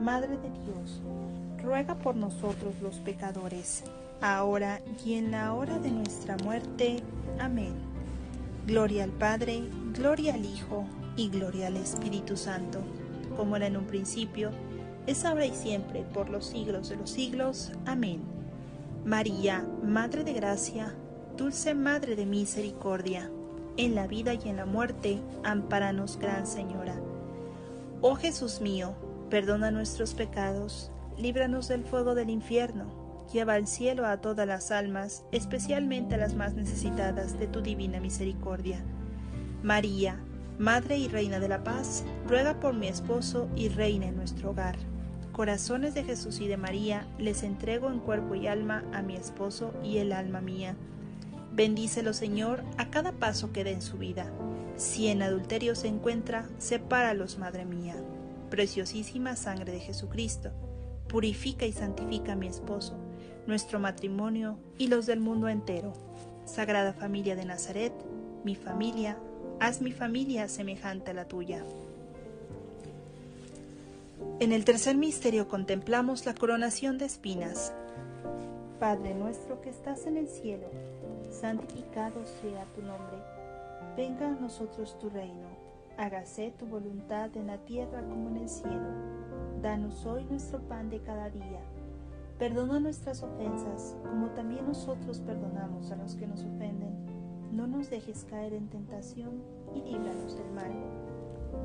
Madre 0.00 0.36
de 0.38 0.50
Dios, 0.50 1.00
ruega 1.62 1.94
por 1.94 2.16
nosotros 2.16 2.74
los 2.82 2.96
pecadores, 2.96 3.84
ahora 4.20 4.80
y 5.04 5.14
en 5.14 5.30
la 5.30 5.54
hora 5.54 5.78
de 5.78 5.90
nuestra 5.90 6.36
muerte. 6.38 7.02
Amén. 7.38 7.74
Gloria 8.66 9.04
al 9.04 9.10
Padre, 9.10 9.62
gloria 9.92 10.34
al 10.34 10.44
Hijo, 10.44 10.84
y 11.18 11.28
gloria 11.28 11.66
al 11.66 11.76
Espíritu 11.76 12.36
Santo, 12.36 12.78
como 13.36 13.56
era 13.56 13.66
en 13.66 13.76
un 13.76 13.86
principio, 13.86 14.52
es 15.06 15.24
ahora 15.24 15.46
y 15.46 15.54
siempre, 15.54 16.02
por 16.02 16.30
los 16.30 16.46
siglos 16.46 16.88
de 16.88 16.96
los 16.96 17.10
siglos. 17.10 17.72
Amén. 17.86 18.20
María, 19.04 19.66
Madre 19.82 20.22
de 20.22 20.32
Gracia, 20.32 20.94
Dulce 21.36 21.74
Madre 21.74 22.14
de 22.14 22.24
Misericordia, 22.24 23.30
en 23.76 23.94
la 23.94 24.06
vida 24.06 24.34
y 24.34 24.48
en 24.48 24.56
la 24.56 24.66
muerte, 24.66 25.18
amparanos, 25.44 26.18
Gran 26.18 26.46
Señora. 26.46 26.94
Oh 28.00 28.14
Jesús 28.14 28.60
mío, 28.60 28.94
perdona 29.28 29.70
nuestros 29.70 30.14
pecados, 30.14 30.90
líbranos 31.16 31.68
del 31.68 31.84
fuego 31.84 32.14
del 32.14 32.30
infierno, 32.30 33.26
lleva 33.32 33.54
al 33.54 33.66
cielo 33.66 34.06
a 34.06 34.20
todas 34.20 34.46
las 34.46 34.70
almas, 34.70 35.24
especialmente 35.32 36.14
a 36.14 36.18
las 36.18 36.34
más 36.34 36.54
necesitadas 36.54 37.38
de 37.38 37.46
tu 37.46 37.60
divina 37.60 38.00
misericordia. 38.00 38.84
María, 39.62 40.20
Madre 40.58 40.98
y 40.98 41.08
Reina 41.08 41.38
de 41.38 41.48
la 41.48 41.62
Paz, 41.62 42.04
ruega 42.26 42.58
por 42.58 42.74
mi 42.74 42.88
esposo 42.88 43.48
y 43.54 43.68
reina 43.68 44.06
en 44.06 44.16
nuestro 44.16 44.50
hogar 44.50 44.76
corazones 45.38 45.94
de 45.94 46.02
Jesús 46.02 46.40
y 46.40 46.48
de 46.48 46.56
María, 46.56 47.06
les 47.16 47.44
entrego 47.44 47.92
en 47.92 48.00
cuerpo 48.00 48.34
y 48.34 48.48
alma 48.48 48.82
a 48.92 49.02
mi 49.02 49.14
esposo 49.14 49.72
y 49.84 49.98
el 49.98 50.10
alma 50.10 50.40
mía. 50.40 50.74
Bendícelo, 51.52 52.12
Señor, 52.12 52.64
a 52.76 52.90
cada 52.90 53.12
paso 53.12 53.52
que 53.52 53.62
dé 53.62 53.70
en 53.70 53.80
su 53.80 53.98
vida. 53.98 54.32
Si 54.74 55.06
en 55.06 55.22
adulterio 55.22 55.76
se 55.76 55.86
encuentra, 55.86 56.48
sepáralos, 56.58 57.38
Madre 57.38 57.64
mía. 57.66 57.94
Preciosísima 58.50 59.36
sangre 59.36 59.72
de 59.72 59.80
Jesucristo, 59.80 60.50
purifica 61.08 61.66
y 61.66 61.72
santifica 61.72 62.32
a 62.32 62.36
mi 62.36 62.46
esposo, 62.46 62.96
nuestro 63.46 63.78
matrimonio 63.78 64.58
y 64.78 64.88
los 64.88 65.06
del 65.06 65.20
mundo 65.20 65.48
entero. 65.48 65.92
Sagrada 66.44 66.92
familia 66.92 67.36
de 67.36 67.44
Nazaret, 67.44 67.92
mi 68.44 68.54
familia, 68.54 69.18
haz 69.60 69.82
mi 69.82 69.92
familia 69.92 70.48
semejante 70.48 71.10
a 71.10 71.14
la 71.14 71.28
tuya. 71.28 71.62
En 74.40 74.52
el 74.52 74.64
tercer 74.64 74.96
misterio 74.96 75.48
contemplamos 75.48 76.24
la 76.24 76.34
coronación 76.34 76.96
de 76.96 77.04
espinas. 77.04 77.72
Padre 78.80 79.14
nuestro 79.14 79.60
que 79.60 79.70
estás 79.70 80.06
en 80.06 80.16
el 80.16 80.28
cielo, 80.28 80.68
santificado 81.30 82.24
sea 82.40 82.64
tu 82.74 82.82
nombre. 82.82 83.18
Venga 83.96 84.28
a 84.28 84.40
nosotros 84.40 84.98
tu 84.98 85.10
reino. 85.10 85.67
Hágase 85.98 86.52
tu 86.58 86.64
voluntad 86.66 87.36
en 87.36 87.48
la 87.48 87.58
tierra 87.58 88.02
como 88.08 88.30
en 88.30 88.38
el 88.38 88.48
cielo. 88.48 88.88
Danos 89.60 90.06
hoy 90.06 90.24
nuestro 90.24 90.60
pan 90.60 90.88
de 90.88 91.00
cada 91.00 91.28
día. 91.28 91.60
Perdona 92.38 92.80
nuestras 92.80 93.22
ofensas, 93.22 93.96
como 94.08 94.30
también 94.30 94.66
nosotros 94.66 95.20
perdonamos 95.20 95.90
a 95.90 95.96
los 95.96 96.14
que 96.14 96.26
nos 96.26 96.44
ofenden. 96.44 96.94
No 97.52 97.66
nos 97.66 97.90
dejes 97.90 98.24
caer 98.24 98.54
en 98.54 98.68
tentación 98.68 99.42
y 99.74 99.82
líbranos 99.82 100.36
del 100.36 100.50
mal. 100.52 100.72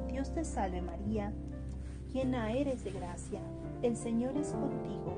Dios 0.10 0.34
te 0.34 0.44
salve 0.44 0.82
María 0.82 1.32
llena 2.14 2.52
eres 2.52 2.84
de 2.84 2.92
gracia, 2.92 3.42
el 3.82 3.98
Señor 3.98 4.38
es 4.38 4.50
contigo, 4.50 5.16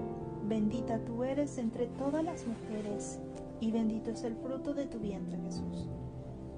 bendita 0.48 0.98
tú 1.00 1.26
eres 1.26 1.58
entre 1.58 1.88
todas 1.88 2.24
las 2.24 2.46
mujeres, 2.48 3.20
y 3.60 3.72
bendito 3.72 4.12
es 4.12 4.24
el 4.24 4.36
fruto 4.36 4.74
de 4.74 4.86
tu 4.86 5.00
vientre 5.00 5.38
Jesús. 5.40 5.90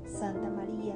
Santa 0.06 0.50
María, 0.50 0.96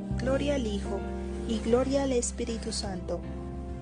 gloria 0.21 0.55
al 0.55 0.67
Hijo, 0.67 0.99
y 1.47 1.59
gloria 1.59 2.03
al 2.03 2.11
Espíritu 2.11 2.71
Santo, 2.71 3.19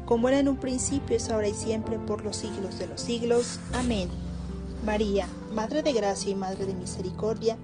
como 0.05 0.29
era 0.29 0.39
en 0.39 0.47
un 0.47 0.57
principio, 0.57 1.15
es 1.15 1.29
ahora 1.29 1.49
y 1.49 1.53
siempre, 1.53 1.99
por 1.99 2.23
los 2.23 2.37
siglos 2.37 2.79
de 2.79 2.87
los 2.87 3.01
siglos. 3.01 3.59
Amén. 3.73 4.09
María, 4.85 5.27
Madre 5.53 5.83
de 5.83 5.93
Gracia 5.93 6.31
y 6.31 6.35
Madre 6.35 6.65
de 6.65 6.73
Misericordia, 6.73 7.57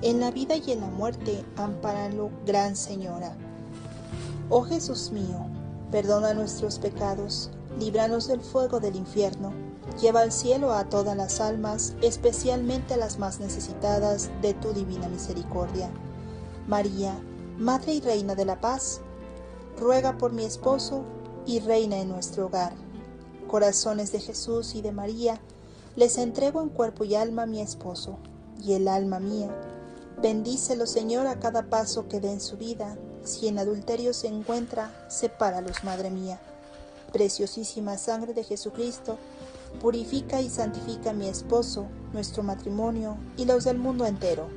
en 0.00 0.20
la 0.20 0.30
vida 0.30 0.56
y 0.56 0.72
en 0.72 0.80
la 0.80 0.86
muerte, 0.86 1.44
ampáralo, 1.56 2.30
Gran 2.46 2.76
Señora. 2.76 3.34
Oh 4.48 4.62
Jesús 4.62 5.10
mío, 5.10 5.46
Perdona 5.90 6.34
nuestros 6.34 6.80
pecados, 6.80 7.50
líbranos 7.78 8.26
del 8.26 8.40
fuego 8.40 8.80
del 8.80 8.96
infierno, 8.96 9.52
lleva 10.00 10.22
al 10.22 10.32
cielo 10.32 10.72
a 10.72 10.88
todas 10.88 11.16
las 11.16 11.40
almas, 11.40 11.94
especialmente 12.02 12.94
a 12.94 12.96
las 12.96 13.20
más 13.20 13.38
necesitadas 13.38 14.30
de 14.42 14.54
tu 14.54 14.72
divina 14.72 15.06
misericordia. 15.08 15.88
María, 16.66 17.14
Madre 17.58 17.94
y 17.94 18.00
Reina 18.00 18.34
de 18.34 18.44
la 18.44 18.60
Paz, 18.60 19.00
ruega 19.78 20.18
por 20.18 20.32
mi 20.32 20.44
esposo 20.44 21.04
y 21.46 21.60
reina 21.60 21.98
en 21.98 22.08
nuestro 22.08 22.46
hogar. 22.46 22.72
Corazones 23.46 24.10
de 24.10 24.18
Jesús 24.18 24.74
y 24.74 24.82
de 24.82 24.90
María, 24.90 25.40
les 25.94 26.18
entrego 26.18 26.62
en 26.62 26.68
cuerpo 26.68 27.04
y 27.04 27.14
alma 27.14 27.44
a 27.44 27.46
mi 27.46 27.60
esposo 27.60 28.18
y 28.60 28.72
el 28.72 28.88
alma 28.88 29.20
mía. 29.20 29.54
Bendícelo, 30.20 30.86
Señor, 30.86 31.28
a 31.28 31.38
cada 31.38 31.70
paso 31.70 32.08
que 32.08 32.18
dé 32.18 32.32
en 32.32 32.40
su 32.40 32.56
vida 32.56 32.98
si 33.22 33.46
en 33.46 33.60
adulterio 33.60 34.14
se 34.14 34.26
encuentra, 34.26 35.06
sepáralos, 35.08 35.84
Madre 35.84 36.10
mía. 36.10 36.40
Preciosísima 37.12 37.98
sangre 37.98 38.34
de 38.34 38.42
Jesucristo, 38.42 39.16
purifica 39.80 40.40
y 40.40 40.50
santifica 40.50 41.10
a 41.10 41.14
mi 41.14 41.28
esposo, 41.28 41.86
nuestro 42.12 42.42
matrimonio 42.42 43.16
y 43.36 43.44
los 43.44 43.62
del 43.62 43.78
mundo 43.78 44.06
entero. 44.06 44.48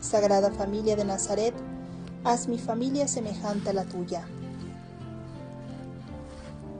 Sagrada 0.00 0.50
familia 0.50 0.96
de 0.96 1.04
Nazaret, 1.04 1.54
haz 2.26 2.48
mi 2.48 2.58
familia 2.58 3.06
semejante 3.06 3.70
a 3.70 3.72
la 3.72 3.84
tuya. 3.84 4.26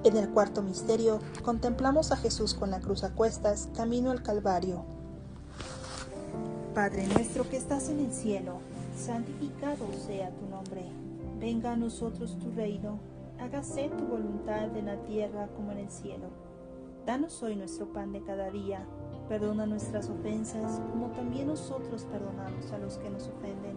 En 0.03 0.17
el 0.17 0.29
cuarto 0.31 0.61
misterio 0.61 1.21
contemplamos 1.45 2.11
a 2.11 2.17
Jesús 2.17 2.53
con 2.53 2.73
la 2.73 2.81
cruz 2.81 3.05
a 3.05 3.13
cuestas, 3.13 3.69
camino 3.77 4.11
al 4.11 4.25
Calvario. 4.25 4.85
Padre 6.75 7.07
nuestro 7.07 7.49
que 7.49 7.57
estás 7.57 7.89
en 7.89 8.01
el 8.01 8.13
cielo, 8.13 8.59
santificado 8.97 9.87
sea 10.07 10.31
tu 10.31 10.47
nombre 10.47 10.91
Venga 11.39 11.73
a 11.73 11.77
nosotros 11.77 12.37
tu 12.39 12.51
reino, 12.51 12.99
hágase 13.39 13.91
tu 13.91 14.05
voluntad 14.05 14.75
en 14.77 14.87
la 14.87 14.97
tierra 15.05 15.49
como 15.55 15.71
en 15.71 15.79
el 15.79 15.91
cielo. 15.91 16.29
Danos 17.05 17.43
hoy 17.43 17.55
nuestro 17.55 17.93
pan 17.93 18.13
de 18.13 18.23
cada 18.23 18.51
día, 18.51 18.85
perdona 19.29 19.67
nuestras 19.67 20.09
ofensas 20.09 20.81
como 20.91 21.09
también 21.09 21.47
nosotros 21.47 22.05
perdonamos 22.11 22.73
a 22.73 22.79
los 22.79 22.99
que 22.99 23.11
nos 23.11 23.29
ofenden. 23.29 23.77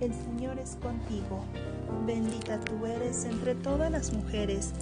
el 0.00 0.12
Señor 0.12 0.58
es 0.58 0.76
contigo, 0.76 1.44
bendita 2.06 2.60
tú 2.60 2.86
eres 2.86 3.24
entre 3.24 3.54
todas 3.54 3.90
las 3.90 4.12
mujeres, 4.12 4.72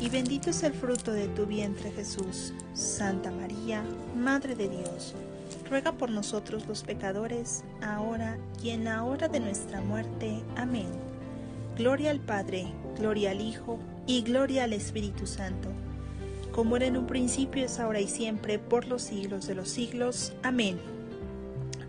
y 0.00 0.08
bendito 0.08 0.50
es 0.50 0.62
el 0.62 0.72
fruto 0.72 1.12
de 1.12 1.28
tu 1.28 1.46
vientre 1.46 1.90
Jesús. 1.92 2.52
Santa 2.74 3.30
María, 3.30 3.84
Madre 4.16 4.54
de 4.54 4.68
Dios, 4.68 5.14
ruega 5.70 5.92
por 5.92 6.10
nosotros 6.10 6.66
los 6.66 6.82
pecadores, 6.82 7.62
ahora 7.82 8.38
y 8.62 8.70
en 8.70 8.84
la 8.84 9.04
hora 9.04 9.28
de 9.28 9.40
nuestra 9.40 9.80
muerte. 9.80 10.42
Amén. 10.56 10.88
Gloria 11.76 12.10
al 12.10 12.20
Padre, 12.20 12.66
gloria 12.98 13.30
al 13.30 13.40
Hijo 13.40 13.78
y 14.06 14.22
gloria 14.22 14.64
al 14.64 14.72
Espíritu 14.72 15.26
Santo, 15.26 15.68
como 16.52 16.76
era 16.76 16.86
en 16.86 16.96
un 16.96 17.06
principio, 17.06 17.64
es 17.64 17.80
ahora 17.80 18.00
y 18.00 18.06
siempre, 18.06 18.60
por 18.60 18.86
los 18.86 19.02
siglos 19.02 19.46
de 19.46 19.56
los 19.56 19.68
siglos. 19.68 20.32
Amén. 20.42 20.93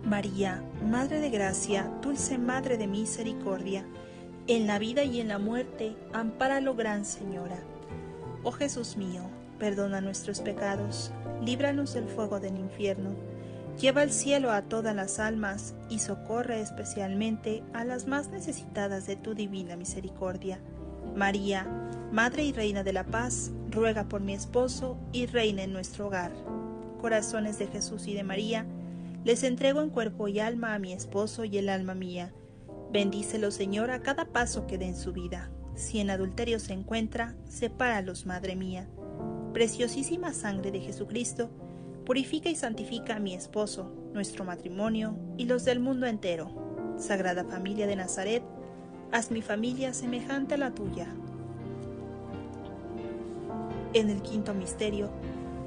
María, 0.06 0.64
Madre 0.90 1.20
de 1.20 1.30
Gracia, 1.30 1.92
dulce 2.02 2.38
Madre 2.38 2.78
de 2.78 2.88
Misericordia, 2.88 3.86
en 4.48 4.68
la 4.68 4.80
vida 4.80 5.04
y 5.04 5.20
en 5.20 5.28
la 5.28 5.40
muerte, 5.40 5.96
ampáralo, 6.14 6.76
Gran 6.76 7.06
Señora. 7.06 7.58
Oh 8.44 8.52
Jesús 8.52 8.98
mío, 8.98 9.24
perdona 9.60 10.02
nuestros 10.02 10.42
pecados, 10.42 11.12
líbranos 11.42 11.94
del 11.94 12.08
fuego 12.08 12.40
del 12.40 12.58
infierno 12.58 13.16
Lleva 13.80 14.02
al 14.02 14.12
cielo 14.12 14.52
a 14.52 14.62
todas 14.62 14.96
las 14.96 15.20
almas 15.20 15.76
y 15.90 16.00
socorre 16.00 16.62
especialmente 16.62 17.62
a 17.74 17.84
las 17.84 18.08
más 18.08 18.30
necesitadas 18.30 19.06
de 19.06 19.18
tu 19.18 19.36
divina 19.36 19.76
misericordia. 19.76 20.60
María, 21.14 21.68
Madre 22.12 22.46
y 22.46 22.54
Reina 22.54 22.84
de 22.84 22.94
la 22.94 23.04
Paz, 23.04 23.52
ruega 23.70 24.06
por 24.06 24.22
mi 24.22 24.34
esposo 24.34 24.98
y 25.12 25.26
reina 25.26 25.64
en 25.64 25.74
nuestro 25.74 26.08
hogar. 26.08 26.32
Corazones 27.02 27.60
de 27.60 27.68
Jesús 27.68 28.08
y 28.08 28.14
de 28.14 28.24
María, 28.24 28.66
les 29.26 29.44
entrego 29.44 29.82
en 29.82 29.90
cuerpo 29.90 30.28
y 30.28 30.40
alma 30.40 30.76
a 30.76 30.80
mi 30.80 30.94
esposo 30.94 31.46
y 31.46 31.58
el 31.58 31.68
alma 31.68 31.96
mía. 31.96 32.32
Bendícelo, 32.92 33.50
Señor, 33.50 33.90
a 33.90 34.02
cada 34.02 34.26
paso 34.26 34.68
que 34.68 34.78
dé 34.78 34.86
en 34.86 34.96
su 34.96 35.12
vida. 35.12 35.50
Si 35.74 36.00
en 36.00 36.12
adulterio 36.12 36.60
se 36.60 36.74
encuentra, 36.74 37.36
sepáralos, 37.50 38.28
Madre 38.28 38.56
mía. 38.56 38.88
Preciosísima 39.52 40.32
sangre 40.32 40.72
de 40.72 40.80
Jesucristo, 40.80 41.50
Purifica 42.06 42.50
y 42.50 42.56
santifica 42.56 43.16
a 43.16 43.20
mi 43.20 43.34
esposo, 43.34 43.92
nuestro 44.14 44.46
matrimonio 44.46 45.18
y 45.38 45.46
los 45.46 45.66
del 45.66 45.80
mundo 45.80 46.06
entero. 46.06 46.94
Sagrada 47.00 47.44
familia 47.44 47.88
de 47.88 47.96
Nazaret, 47.96 48.44
haz 49.12 49.32
mi 49.32 49.42
familia 49.42 49.92
semejante 49.92 50.54
a 50.54 50.58
la 50.58 50.76
tuya. 50.76 51.08
En 53.94 54.12
el 54.12 54.22
quinto 54.22 54.54
misterio, 54.54 55.10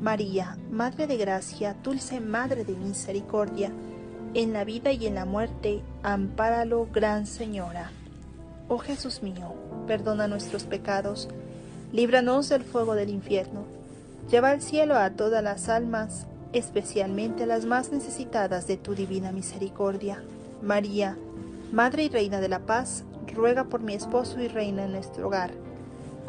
María, 0.00 0.56
Madre 0.70 1.06
de 1.06 1.18
Gracia, 1.18 1.76
dulce 1.82 2.20
Madre 2.20 2.64
de 2.64 2.74
Misericordia, 2.74 3.70
en 4.32 4.54
la 4.54 4.64
vida 4.64 4.92
y 4.92 5.06
en 5.06 5.14
la 5.14 5.26
muerte, 5.26 5.82
ampáralo, 6.02 6.88
Gran 6.90 7.26
Señora. 7.26 7.92
Oh 8.68 8.78
Jesús 8.78 9.22
mío, 9.22 9.54
perdona 9.86 10.26
nuestros 10.26 10.64
pecados, 10.64 11.28
líbranos 11.92 12.48
del 12.48 12.64
fuego 12.64 12.94
del 12.94 13.10
infierno, 13.10 13.64
lleva 14.30 14.48
al 14.50 14.62
cielo 14.62 14.96
a 14.96 15.10
todas 15.10 15.44
las 15.44 15.68
almas, 15.68 16.26
especialmente 16.54 17.42
a 17.42 17.46
las 17.46 17.66
más 17.66 17.92
necesitadas 17.92 18.66
de 18.66 18.78
tu 18.78 18.94
divina 18.94 19.32
misericordia. 19.32 20.22
María, 20.62 21.18
Madre 21.72 22.04
y 22.04 22.08
Reina 22.08 22.40
de 22.40 22.48
la 22.48 22.60
Paz, 22.60 23.04
ruega 23.34 23.64
por 23.64 23.82
mi 23.82 23.92
esposo 23.92 24.40
y 24.40 24.48
reina 24.48 24.86
en 24.86 24.92
nuestro 24.92 25.26
hogar 25.26 25.50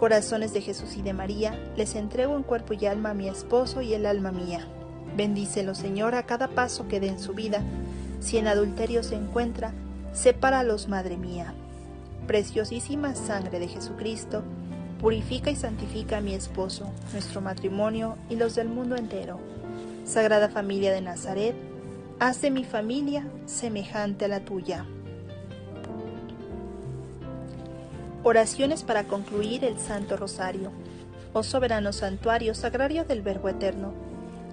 Corazones 0.01 0.51
de 0.51 0.61
Jesús 0.61 0.97
y 0.97 1.03
de 1.03 1.13
María, 1.13 1.53
les 1.77 1.93
entrego 1.93 2.35
en 2.35 2.41
cuerpo 2.41 2.73
y 2.73 2.87
alma 2.87 3.11
a 3.11 3.13
mi 3.13 3.29
esposo 3.29 3.83
y 3.83 3.93
el 3.93 4.07
alma 4.07 4.31
mía. 4.31 4.65
Bendícelo, 5.15 5.75
Señor, 5.75 6.15
a 6.15 6.25
cada 6.25 6.47
paso 6.47 6.87
que 6.87 6.99
dé 6.99 7.09
en 7.09 7.19
su 7.19 7.35
vida. 7.35 7.61
Si 8.19 8.39
en 8.39 8.47
adulterio 8.47 9.03
se 9.03 9.13
encuentra, 9.13 9.73
sepáralos, 10.11 10.87
Madre 10.87 11.17
mía. 11.17 11.53
Preciosísima 12.25 13.13
sangre 13.13 13.59
de 13.59 13.67
Jesucristo, 13.67 14.41
purifica 14.99 15.51
y 15.51 15.55
santifica 15.55 16.17
a 16.17 16.21
mi 16.21 16.33
esposo, 16.33 16.89
nuestro 17.13 17.39
matrimonio 17.39 18.17
y 18.27 18.37
los 18.37 18.55
del 18.55 18.69
mundo 18.69 18.95
entero. 18.95 19.39
Sagrada 20.03 20.49
familia 20.49 20.91
de 20.93 21.01
Nazaret, 21.01 21.55
haz 22.19 22.41
de 22.41 22.49
mi 22.49 22.63
familia 22.63 23.27
semejante 23.45 24.25
a 24.25 24.29
la 24.29 24.39
tuya. 24.39 24.83
Oraciones 28.23 28.83
para 28.83 29.05
concluir 29.05 29.65
el 29.65 29.79
Santo 29.79 30.15
Rosario. 30.15 30.71
Oh 31.33 31.41
soberano 31.41 31.91
santuario 31.91 32.53
sagrario 32.53 33.03
del 33.03 33.23
Verbo 33.23 33.49
Eterno, 33.49 33.93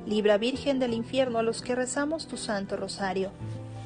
libra 0.07 0.39
Virgen 0.39 0.79
del 0.79 0.95
infierno 0.95 1.39
a 1.39 1.43
los 1.43 1.61
que 1.61 1.75
rezamos 1.75 2.27
tu 2.27 2.39
Santo 2.39 2.79
Rosario. 2.79 3.31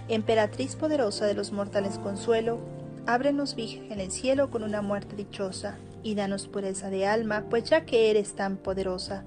Emperatriz 0.09 0.76
poderosa 0.76 1.26
de 1.26 1.35
los 1.35 1.51
mortales 1.51 1.99
consuelo, 1.99 2.61
ábrenos 3.07 3.57
Virgen 3.57 3.99
el 3.99 4.12
cielo 4.12 4.51
con 4.51 4.62
una 4.62 4.83
muerte 4.83 5.16
dichosa. 5.16 5.76
y 6.05 6.16
danos 6.16 6.49
pureza 6.49 6.91
de 6.91 7.07
alma, 7.07 7.45
pues 7.49 7.70
ya 7.70 7.85
que 7.85 8.11
eres 8.11 8.35
tan 8.35 8.57
poderosa. 8.57 9.22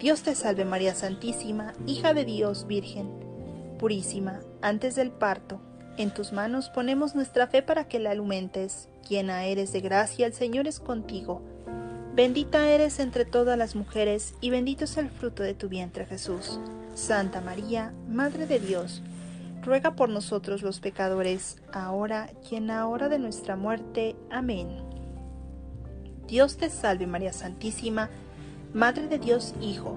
Dios 0.00 0.22
te 0.22 0.34
salve 0.34 0.64
María 0.64 0.92
Santísima, 0.92 1.72
hija 1.86 2.14
de 2.14 2.24
Dios 2.24 2.66
Virgen, 2.66 3.08
purísima, 3.78 4.40
antes 4.60 4.96
del 4.96 5.12
parto. 5.12 5.60
En 5.96 6.12
tus 6.12 6.32
manos 6.32 6.68
ponemos 6.68 7.14
nuestra 7.14 7.46
fe 7.46 7.62
para 7.62 7.86
que 7.86 8.00
la 8.00 8.10
alumentes. 8.10 8.88
Llena 9.08 9.44
eres 9.44 9.72
de 9.72 9.80
gracia, 9.80 10.26
el 10.26 10.32
Señor 10.32 10.66
es 10.66 10.80
contigo. 10.80 11.42
Bendita 12.14 12.68
eres 12.68 13.00
entre 13.00 13.24
todas 13.24 13.58
las 13.58 13.74
mujeres, 13.74 14.34
y 14.40 14.50
bendito 14.50 14.84
es 14.84 14.96
el 14.96 15.10
fruto 15.10 15.42
de 15.42 15.54
tu 15.54 15.68
vientre 15.68 16.06
Jesús. 16.06 16.60
Santa 16.94 17.40
María, 17.40 17.92
Madre 18.08 18.46
de 18.46 18.60
Dios, 18.60 19.02
ruega 19.62 19.96
por 19.96 20.08
nosotros 20.08 20.62
los 20.62 20.80
pecadores, 20.80 21.56
ahora 21.72 22.30
y 22.50 22.56
en 22.56 22.68
la 22.68 22.86
hora 22.86 23.08
de 23.08 23.18
nuestra 23.18 23.56
muerte. 23.56 24.16
Amén. 24.30 24.68
Dios 26.28 26.56
te 26.56 26.70
salve 26.70 27.06
María 27.06 27.32
Santísima, 27.32 28.10
Madre 28.72 29.08
de 29.08 29.18
Dios 29.18 29.54
Hijo, 29.60 29.96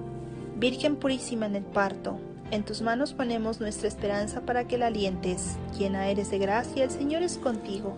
Virgen 0.56 0.96
purísima 0.96 1.46
en 1.46 1.56
el 1.56 1.64
parto, 1.64 2.18
en 2.50 2.64
tus 2.64 2.80
manos 2.80 3.12
ponemos 3.12 3.60
nuestra 3.60 3.88
esperanza 3.88 4.40
para 4.40 4.66
que 4.66 4.78
la 4.78 4.86
alientes. 4.86 5.56
Llena 5.78 6.08
eres 6.08 6.30
de 6.30 6.38
gracia, 6.38 6.84
el 6.84 6.90
Señor 6.90 7.22
es 7.22 7.36
contigo. 7.36 7.96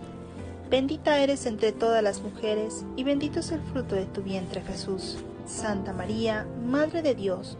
Bendita 0.71 1.19
eres 1.19 1.47
entre 1.47 1.73
todas 1.73 2.01
las 2.01 2.21
mujeres, 2.21 2.85
y 2.95 3.03
bendito 3.03 3.41
es 3.41 3.51
el 3.51 3.59
fruto 3.59 3.93
de 3.93 4.05
tu 4.05 4.23
vientre 4.23 4.61
Jesús. 4.61 5.17
Santa 5.45 5.91
María, 5.91 6.47
Madre 6.65 7.01
de 7.01 7.13
Dios, 7.13 7.57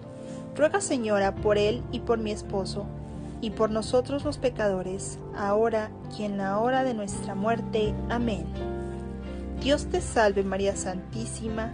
ruega 0.56 0.80
Señora 0.80 1.36
por 1.36 1.58
él 1.58 1.84
y 1.92 2.00
por 2.00 2.20
mi 2.20 2.32
esposo 2.32 2.86
y 3.42 3.50
por 3.50 3.70
nosotros 3.70 4.24
los 4.24 4.38
pecadores, 4.38 5.20
ahora 5.36 5.92
y 6.18 6.24
en 6.24 6.38
la 6.38 6.58
hora 6.60 6.86
de 6.86 6.94
nuestra 6.94 7.36
muerte. 7.36 7.94
Amén. 8.10 8.46
Dios 9.60 9.88
te 9.88 10.00
salve 10.00 10.46
María 10.46 10.78
Santísima, 10.78 11.74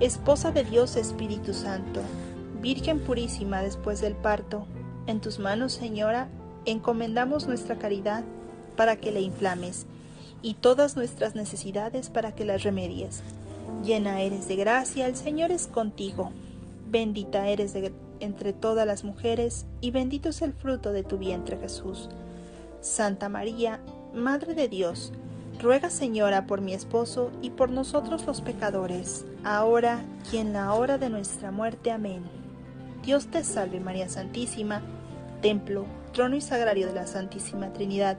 Esposa 0.00 0.50
de 0.50 0.64
Dios 0.64 0.96
Espíritu 0.96 1.52
Santo, 1.52 2.00
Virgen 2.62 3.00
purísima 3.00 3.60
después 3.60 4.00
del 4.00 4.14
parto, 4.14 4.66
en 5.06 5.20
tus 5.20 5.38
manos, 5.38 5.74
Señora, 5.74 6.28
encomendamos 6.64 7.46
nuestra 7.48 7.76
caridad 7.76 8.24
para 8.76 8.96
que 8.96 9.12
la 9.12 9.20
inflames, 9.20 9.86
y 10.44 10.52
todas 10.52 10.94
nuestras 10.94 11.34
necesidades 11.34 12.10
para 12.10 12.32
que 12.34 12.44
las 12.44 12.62
remedies. 12.62 13.22
Llena 13.82 14.20
eres 14.20 14.46
de 14.46 14.56
gracia, 14.56 15.06
el 15.06 15.16
Señor 15.16 15.50
es 15.50 15.66
contigo. 15.66 16.32
Bendita 16.90 17.48
eres 17.48 17.74
entre 18.20 18.52
todas 18.52 18.86
las 18.86 19.04
mujeres, 19.04 19.64
y 19.80 19.90
bendito 19.90 20.28
es 20.28 20.42
el 20.42 20.52
fruto 20.52 20.92
de 20.92 21.02
tu 21.02 21.16
vientre 21.16 21.56
Jesús. 21.56 22.10
Santa 22.82 23.30
María, 23.30 23.80
Madre 24.12 24.54
de 24.54 24.68
Dios, 24.68 25.14
ruega 25.62 25.88
Señora 25.88 26.46
por 26.46 26.60
mi 26.60 26.74
esposo 26.74 27.30
y 27.40 27.48
por 27.48 27.70
nosotros 27.70 28.26
los 28.26 28.42
pecadores, 28.42 29.24
ahora 29.44 30.04
y 30.30 30.36
en 30.36 30.52
la 30.52 30.74
hora 30.74 30.98
de 30.98 31.08
nuestra 31.08 31.52
muerte. 31.52 31.90
Amén. 31.90 32.22
Dios 33.02 33.28
te 33.28 33.44
salve 33.44 33.80
María 33.80 34.10
Santísima, 34.10 34.82
templo, 35.40 35.86
trono 36.12 36.36
y 36.36 36.42
sagrario 36.42 36.86
de 36.86 36.94
la 36.94 37.06
Santísima 37.06 37.72
Trinidad, 37.72 38.18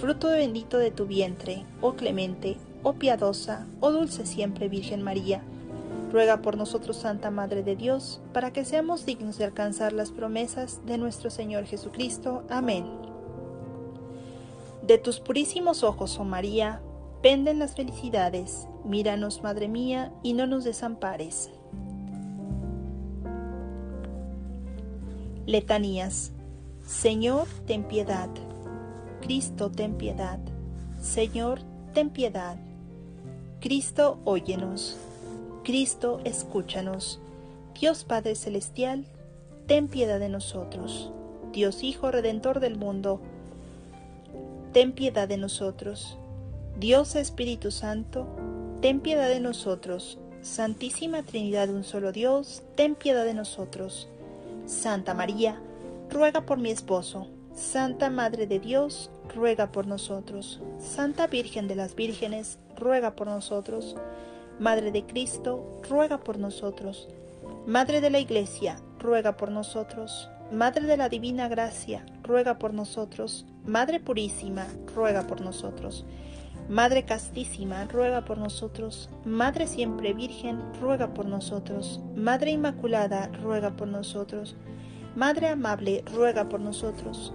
fruto 0.00 0.28
bendito 0.28 0.78
de 0.78 0.90
tu 0.90 1.06
vientre, 1.06 1.64
oh 1.80 1.94
clemente, 1.94 2.56
oh 2.82 2.94
piadosa, 2.94 3.66
oh 3.80 3.92
dulce 3.92 4.26
siempre 4.26 4.68
Virgen 4.68 5.02
María 5.02 5.42
Ruega 6.10 6.42
por 6.42 6.56
nosotros, 6.56 6.96
Santa 6.96 7.30
Madre 7.30 7.62
de 7.62 7.76
Dios, 7.76 8.20
para 8.32 8.52
que 8.52 8.64
seamos 8.64 9.06
dignos 9.06 9.38
de 9.38 9.44
alcanzar 9.44 9.92
las 9.92 10.10
promesas 10.10 10.84
de 10.84 10.98
nuestro 10.98 11.30
Señor 11.30 11.66
Jesucristo. 11.66 12.42
Amén. 12.50 12.84
De 14.82 14.98
tus 14.98 15.20
purísimos 15.20 15.84
ojos, 15.84 16.18
oh 16.18 16.24
María, 16.24 16.82
penden 17.22 17.60
las 17.60 17.76
felicidades. 17.76 18.66
Míranos, 18.84 19.42
Madre 19.42 19.68
mía, 19.68 20.12
y 20.24 20.32
no 20.32 20.48
nos 20.48 20.64
desampares. 20.64 21.50
Letanías. 25.46 26.32
Señor, 26.84 27.46
ten 27.66 27.84
piedad. 27.84 28.28
Cristo, 29.20 29.70
ten 29.70 29.94
piedad. 29.94 30.38
Señor, 30.98 31.60
ten 31.94 32.10
piedad. 32.10 32.56
Cristo, 33.60 34.18
óyenos. 34.24 34.96
Cristo, 35.64 36.20
escúchanos. 36.24 37.20
Dios 37.78 38.04
Padre 38.04 38.34
Celestial, 38.34 39.06
ten 39.66 39.88
piedad 39.88 40.18
de 40.18 40.28
nosotros. 40.28 41.10
Dios 41.52 41.82
Hijo 41.82 42.10
Redentor 42.10 42.60
del 42.60 42.76
mundo, 42.76 43.20
ten 44.72 44.92
piedad 44.92 45.28
de 45.28 45.36
nosotros. 45.36 46.16
Dios 46.78 47.16
Espíritu 47.16 47.70
Santo, 47.70 48.26
ten 48.80 49.00
piedad 49.00 49.28
de 49.28 49.40
nosotros. 49.40 50.18
Santísima 50.42 51.22
Trinidad 51.22 51.68
de 51.68 51.74
un 51.74 51.84
solo 51.84 52.12
Dios, 52.12 52.62
ten 52.76 52.94
piedad 52.94 53.24
de 53.24 53.34
nosotros. 53.34 54.08
Santa 54.66 55.12
María, 55.12 55.60
ruega 56.08 56.46
por 56.46 56.58
mi 56.58 56.70
esposo. 56.70 57.28
Santa 57.60 58.08
Madre 58.08 58.46
de 58.46 58.58
Dios, 58.58 59.10
ruega 59.34 59.70
por 59.70 59.86
nosotros. 59.86 60.62
Santa 60.78 61.26
Virgen 61.26 61.68
de 61.68 61.74
las 61.74 61.94
Vírgenes, 61.94 62.58
ruega 62.74 63.14
por 63.14 63.26
nosotros. 63.26 63.96
Madre 64.58 64.90
de 64.90 65.04
Cristo, 65.04 65.78
ruega 65.86 66.18
por 66.18 66.38
nosotros. 66.38 67.06
Madre 67.66 68.00
de 68.00 68.08
la 68.08 68.18
Iglesia, 68.18 68.80
ruega 68.98 69.36
por 69.36 69.50
nosotros. 69.50 70.30
Madre 70.50 70.86
de 70.86 70.96
la 70.96 71.10
Divina 71.10 71.48
Gracia, 71.48 72.06
ruega 72.22 72.58
por 72.58 72.72
nosotros. 72.72 73.44
Madre 73.66 74.00
Purísima, 74.00 74.66
ruega 74.94 75.26
por 75.26 75.42
nosotros. 75.42 76.06
Madre 76.70 77.04
Castísima, 77.04 77.84
ruega 77.84 78.24
por 78.24 78.38
nosotros. 78.38 79.10
Madre 79.26 79.66
Siempre 79.66 80.14
Virgen, 80.14 80.62
ruega 80.80 81.12
por 81.12 81.26
nosotros. 81.26 82.00
Madre 82.16 82.52
Inmaculada, 82.52 83.30
ruega 83.42 83.76
por 83.76 83.86
nosotros. 83.86 84.56
Madre 85.14 85.48
Amable, 85.48 86.02
ruega 86.14 86.48
por 86.48 86.60
nosotros. 86.60 87.34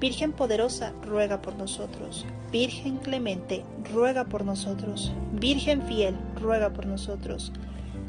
Virgen 0.00 0.30
poderosa, 0.30 0.92
ruega 1.04 1.42
por 1.42 1.56
nosotros. 1.56 2.24
Virgen 2.52 2.98
clemente, 2.98 3.64
ruega 3.92 4.26
por 4.26 4.44
nosotros. 4.44 5.12
Virgen 5.32 5.82
fiel, 5.82 6.14
ruega 6.40 6.70
por 6.70 6.86
nosotros. 6.86 7.52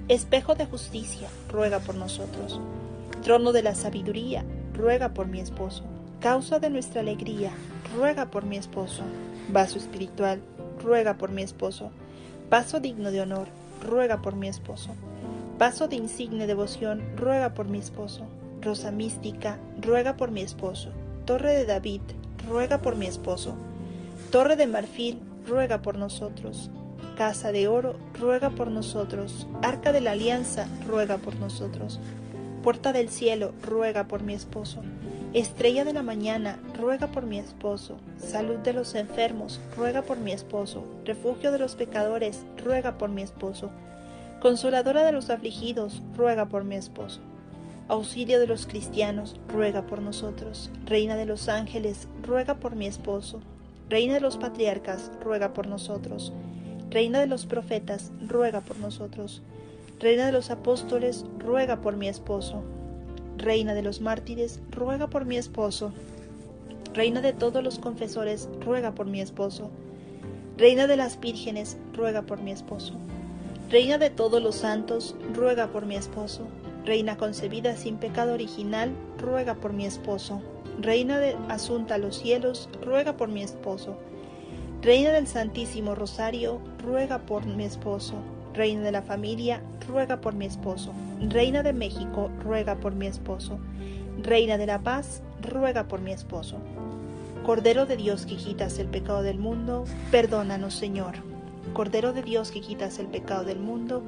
Espejo 0.07 0.53
de 0.53 0.67
justicia, 0.67 1.29
ruega 1.51 1.79
por 1.79 1.95
nosotros. 1.95 2.59
Trono 3.23 3.53
de 3.53 3.63
la 3.63 3.73
sabiduría, 3.73 4.45
ruega 4.75 5.15
por 5.15 5.25
mi 5.25 5.39
esposo. 5.39 5.83
Causa 6.19 6.59
de 6.59 6.69
nuestra 6.69 7.01
alegría, 7.01 7.51
ruega 7.97 8.27
por 8.27 8.45
mi 8.45 8.57
esposo. 8.57 9.01
Vaso 9.51 9.79
espiritual, 9.79 10.41
ruega 10.83 11.15
por 11.17 11.31
mi 11.31 11.41
esposo. 11.41 11.89
Vaso 12.51 12.79
digno 12.79 13.09
de 13.09 13.21
honor, 13.21 13.47
ruega 13.81 14.21
por 14.21 14.35
mi 14.35 14.47
esposo. 14.47 14.91
Vaso 15.57 15.87
de 15.87 15.95
insigne 15.95 16.45
devoción, 16.45 17.01
ruega 17.17 17.55
por 17.55 17.67
mi 17.67 17.79
esposo. 17.79 18.27
Rosa 18.61 18.91
mística, 18.91 19.57
ruega 19.81 20.17
por 20.17 20.29
mi 20.29 20.41
esposo. 20.41 20.91
Torre 21.29 21.53
de 21.53 21.65
David, 21.67 22.01
ruega 22.47 22.79
por 22.79 22.95
mi 22.95 23.05
esposo. 23.05 23.53
Torre 24.31 24.55
de 24.55 24.65
marfil, 24.65 25.19
ruega 25.47 25.79
por 25.83 25.95
nosotros. 25.95 26.71
Casa 27.15 27.51
de 27.51 27.67
oro, 27.67 27.97
ruega 28.19 28.49
por 28.49 28.71
nosotros. 28.71 29.45
Arca 29.61 29.91
de 29.91 30.01
la 30.01 30.13
alianza, 30.13 30.67
ruega 30.87 31.19
por 31.19 31.35
nosotros. 31.35 31.99
Puerta 32.63 32.93
del 32.93 33.09
cielo, 33.09 33.53
ruega 33.61 34.07
por 34.07 34.23
mi 34.23 34.33
esposo. 34.33 34.81
Estrella 35.33 35.85
de 35.85 35.93
la 35.93 36.01
mañana, 36.01 36.57
ruega 36.75 37.05
por 37.05 37.27
mi 37.27 37.37
esposo. 37.37 37.97
Salud 38.17 38.57
de 38.57 38.73
los 38.73 38.95
enfermos, 38.95 39.59
ruega 39.77 40.01
por 40.01 40.17
mi 40.17 40.31
esposo. 40.31 40.83
Refugio 41.05 41.51
de 41.51 41.59
los 41.59 41.75
pecadores, 41.75 42.43
ruega 42.57 42.97
por 42.97 43.11
mi 43.11 43.21
esposo. 43.21 43.69
Consoladora 44.41 45.03
de 45.03 45.11
los 45.11 45.29
afligidos, 45.29 46.01
ruega 46.17 46.47
por 46.47 46.63
mi 46.63 46.73
esposo. 46.73 47.19
Auxilio 47.89 48.39
de 48.39 48.45
los 48.45 48.67
cristianos, 48.67 49.35
ruega 49.47 49.87
por 49.87 49.99
nosotros. 49.99 50.69
Reina 50.85 51.15
de 51.15 51.25
los 51.25 51.49
ángeles, 51.49 52.07
ruega 52.21 52.59
por 52.59 52.75
mi 52.75 52.85
esposo. 52.85 53.39
Reina 53.89 54.13
de 54.13 54.19
los 54.19 54.37
patriarcas, 54.37 55.11
ruega 55.23 55.53
por 55.53 55.65
nosotros. 55.65 56.31
Reina 56.91 57.19
de 57.19 57.25
los 57.25 57.47
profetas, 57.47 58.11
ruega 58.27 58.61
por 58.61 58.77
nosotros. 58.77 59.41
Reina 59.99 60.27
de 60.27 60.31
los 60.31 60.51
apóstoles, 60.51 61.25
ruega 61.39 61.81
por 61.81 61.97
mi 61.97 62.07
esposo. 62.07 62.61
Reina 63.37 63.73
de 63.73 63.81
los 63.81 64.01
mártires, 64.01 64.59
ruega 64.69 65.07
por 65.07 65.25
mi 65.25 65.37
esposo. 65.37 65.91
Reina 66.93 67.21
de 67.21 67.33
todos 67.33 67.63
los 67.63 67.79
confesores, 67.79 68.49
ruega 68.63 68.93
por 68.93 69.07
mi 69.07 69.19
esposo. 69.19 69.71
Reina 70.57 70.85
de 70.85 70.95
las 70.95 71.19
vírgenes, 71.19 71.75
ruega 71.95 72.21
por 72.21 72.39
mi 72.39 72.51
esposo. 72.51 72.93
Reina 73.71 73.97
de 73.97 74.11
todos 74.11 74.43
los 74.43 74.57
santos, 74.57 75.15
ruega 75.33 75.69
por 75.69 75.87
mi 75.87 75.95
esposo. 75.95 76.47
Reina 76.89 77.17
concebida 77.17 77.75
sin 77.77 77.97
pecado 77.97 78.33
original, 78.33 78.89
ruega 79.19 79.53
por 79.53 79.73
mi 79.73 79.85
esposo. 79.85 80.41
Reina 80.81 81.19
de 81.19 81.35
asunta 81.47 81.93
a 81.93 81.97
los 81.99 82.17
cielos, 82.17 82.67
ruega 82.81 83.15
por 83.15 83.29
mi 83.29 83.43
esposo. 83.43 83.95
Reina 84.81 85.11
del 85.11 85.27
Santísimo 85.27 85.93
Rosario, 85.93 86.59
ruega 86.83 87.19
por 87.19 87.45
mi 87.45 87.63
esposo. 87.63 88.15
Reina 88.55 88.81
de 88.81 88.91
la 88.91 89.03
familia, 89.03 89.61
ruega 89.87 90.19
por 90.19 90.33
mi 90.33 90.47
esposo. 90.47 90.91
Reina 91.21 91.61
de 91.61 91.73
México, 91.73 92.31
ruega 92.43 92.79
por 92.79 92.95
mi 92.95 93.05
esposo. 93.05 93.59
Reina 94.23 94.57
de 94.57 94.65
la 94.65 94.79
paz, 94.79 95.21
ruega 95.43 95.87
por 95.87 96.01
mi 96.01 96.11
esposo. 96.11 96.57
Cordero 97.45 97.85
de 97.85 97.97
Dios 97.97 98.25
que 98.25 98.35
quitas 98.35 98.79
el 98.79 98.87
pecado 98.87 99.21
del 99.21 99.37
mundo, 99.37 99.85
perdónanos 100.09 100.73
Señor. 100.73 101.17
Cordero 101.73 102.13
de 102.13 102.23
Dios 102.23 102.49
que 102.49 102.61
quitas 102.61 102.97
el 102.97 103.05
pecado 103.05 103.43
del 103.43 103.59
mundo, 103.59 104.01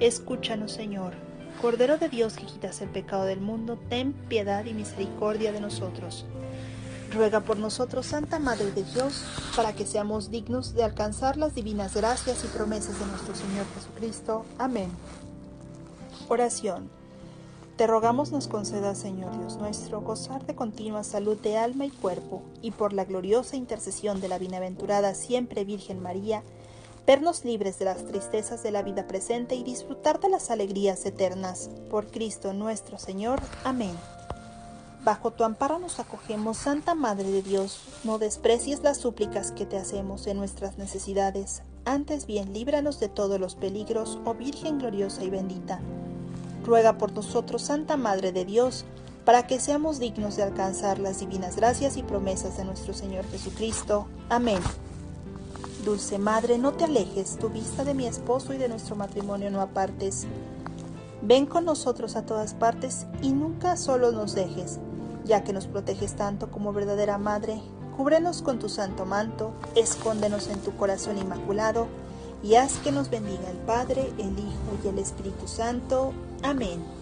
escúchanos 0.00 0.72
Señor. 0.72 1.25
Cordero 1.60 1.96
de 1.96 2.08
Dios 2.08 2.36
que 2.36 2.44
quitas 2.44 2.82
el 2.82 2.90
pecado 2.90 3.24
del 3.24 3.40
mundo, 3.40 3.78
ten 3.88 4.12
piedad 4.12 4.64
y 4.66 4.74
misericordia 4.74 5.52
de 5.52 5.60
nosotros. 5.60 6.26
Ruega 7.12 7.40
por 7.40 7.56
nosotros, 7.56 8.06
Santa 8.06 8.38
Madre 8.38 8.70
de 8.72 8.84
Dios, 8.84 9.24
para 9.56 9.72
que 9.72 9.86
seamos 9.86 10.30
dignos 10.30 10.74
de 10.74 10.84
alcanzar 10.84 11.36
las 11.38 11.54
divinas 11.54 11.94
gracias 11.96 12.44
y 12.44 12.48
promesas 12.48 12.98
de 12.98 13.06
nuestro 13.06 13.34
Señor 13.34 13.64
Jesucristo. 13.74 14.44
Amén. 14.58 14.90
Oración. 16.28 16.90
Te 17.76 17.86
rogamos 17.86 18.32
nos 18.32 18.48
conceda, 18.48 18.94
Señor 18.94 19.38
Dios 19.38 19.56
nuestro, 19.56 20.00
gozar 20.00 20.46
de 20.46 20.54
continua 20.54 21.04
salud 21.04 21.36
de 21.38 21.58
alma 21.58 21.86
y 21.86 21.90
cuerpo, 21.90 22.42
y 22.62 22.70
por 22.70 22.92
la 22.92 23.04
gloriosa 23.04 23.56
intercesión 23.56 24.20
de 24.20 24.28
la 24.28 24.38
bienaventurada 24.38 25.14
siempre 25.14 25.64
Virgen 25.64 26.00
María, 26.00 26.42
vernos 27.06 27.44
libres 27.44 27.78
de 27.78 27.84
las 27.84 28.04
tristezas 28.04 28.62
de 28.62 28.70
la 28.70 28.82
vida 28.82 29.06
presente 29.06 29.54
y 29.54 29.62
disfrutar 29.62 30.20
de 30.20 30.28
las 30.28 30.50
alegrías 30.50 31.06
eternas. 31.06 31.70
Por 31.90 32.06
Cristo 32.06 32.52
nuestro 32.52 32.98
Señor. 32.98 33.40
Amén. 33.64 33.96
Bajo 35.04 35.30
tu 35.30 35.44
amparo 35.44 35.78
nos 35.78 36.00
acogemos, 36.00 36.56
Santa 36.56 36.94
Madre 36.94 37.30
de 37.30 37.42
Dios, 37.42 37.80
no 38.02 38.18
desprecies 38.18 38.82
las 38.82 38.98
súplicas 38.98 39.52
que 39.52 39.64
te 39.64 39.78
hacemos 39.78 40.26
en 40.26 40.36
nuestras 40.36 40.78
necesidades, 40.78 41.62
antes 41.84 42.26
bien 42.26 42.52
líbranos 42.52 42.98
de 42.98 43.08
todos 43.08 43.38
los 43.38 43.54
peligros, 43.54 44.18
oh 44.24 44.34
Virgen 44.34 44.78
gloriosa 44.78 45.22
y 45.22 45.30
bendita 45.30 45.80
ruega 46.66 46.98
por 46.98 47.12
nosotros, 47.12 47.62
Santa 47.62 47.96
Madre 47.96 48.32
de 48.32 48.44
Dios, 48.44 48.84
para 49.24 49.46
que 49.46 49.58
seamos 49.58 49.98
dignos 49.98 50.36
de 50.36 50.42
alcanzar 50.42 50.98
las 50.98 51.20
divinas 51.20 51.56
gracias 51.56 51.96
y 51.96 52.02
promesas 52.02 52.58
de 52.58 52.64
nuestro 52.64 52.92
Señor 52.92 53.24
Jesucristo. 53.30 54.06
Amén. 54.28 54.60
Dulce 55.86 56.18
Madre, 56.18 56.58
no 56.58 56.72
te 56.72 56.82
alejes, 56.82 57.38
tu 57.38 57.48
vista 57.48 57.84
de 57.84 57.94
mi 57.94 58.08
esposo 58.08 58.52
y 58.52 58.58
de 58.58 58.68
nuestro 58.68 58.96
matrimonio 58.96 59.52
no 59.52 59.60
apartes. 59.60 60.26
Ven 61.22 61.46
con 61.46 61.64
nosotros 61.64 62.16
a 62.16 62.26
todas 62.26 62.54
partes 62.54 63.06
y 63.22 63.30
nunca 63.30 63.76
solo 63.76 64.10
nos 64.10 64.34
dejes, 64.34 64.80
ya 65.24 65.44
que 65.44 65.52
nos 65.52 65.68
proteges 65.68 66.16
tanto 66.16 66.50
como 66.50 66.72
verdadera 66.72 67.18
Madre. 67.18 67.62
Cúbrenos 67.96 68.42
con 68.42 68.58
tu 68.58 68.68
santo 68.68 69.06
manto, 69.06 69.52
escóndenos 69.76 70.48
en 70.48 70.58
tu 70.58 70.76
corazón 70.76 71.18
inmaculado, 71.18 71.86
y 72.42 72.56
haz 72.56 72.78
que 72.78 72.90
nos 72.90 73.08
bendiga 73.08 73.48
el 73.48 73.58
Padre, 73.58 74.12
el 74.18 74.36
Hijo 74.36 74.84
y 74.84 74.88
el 74.88 74.98
Espíritu 74.98 75.46
Santo. 75.46 76.12
Amén. 76.42 76.95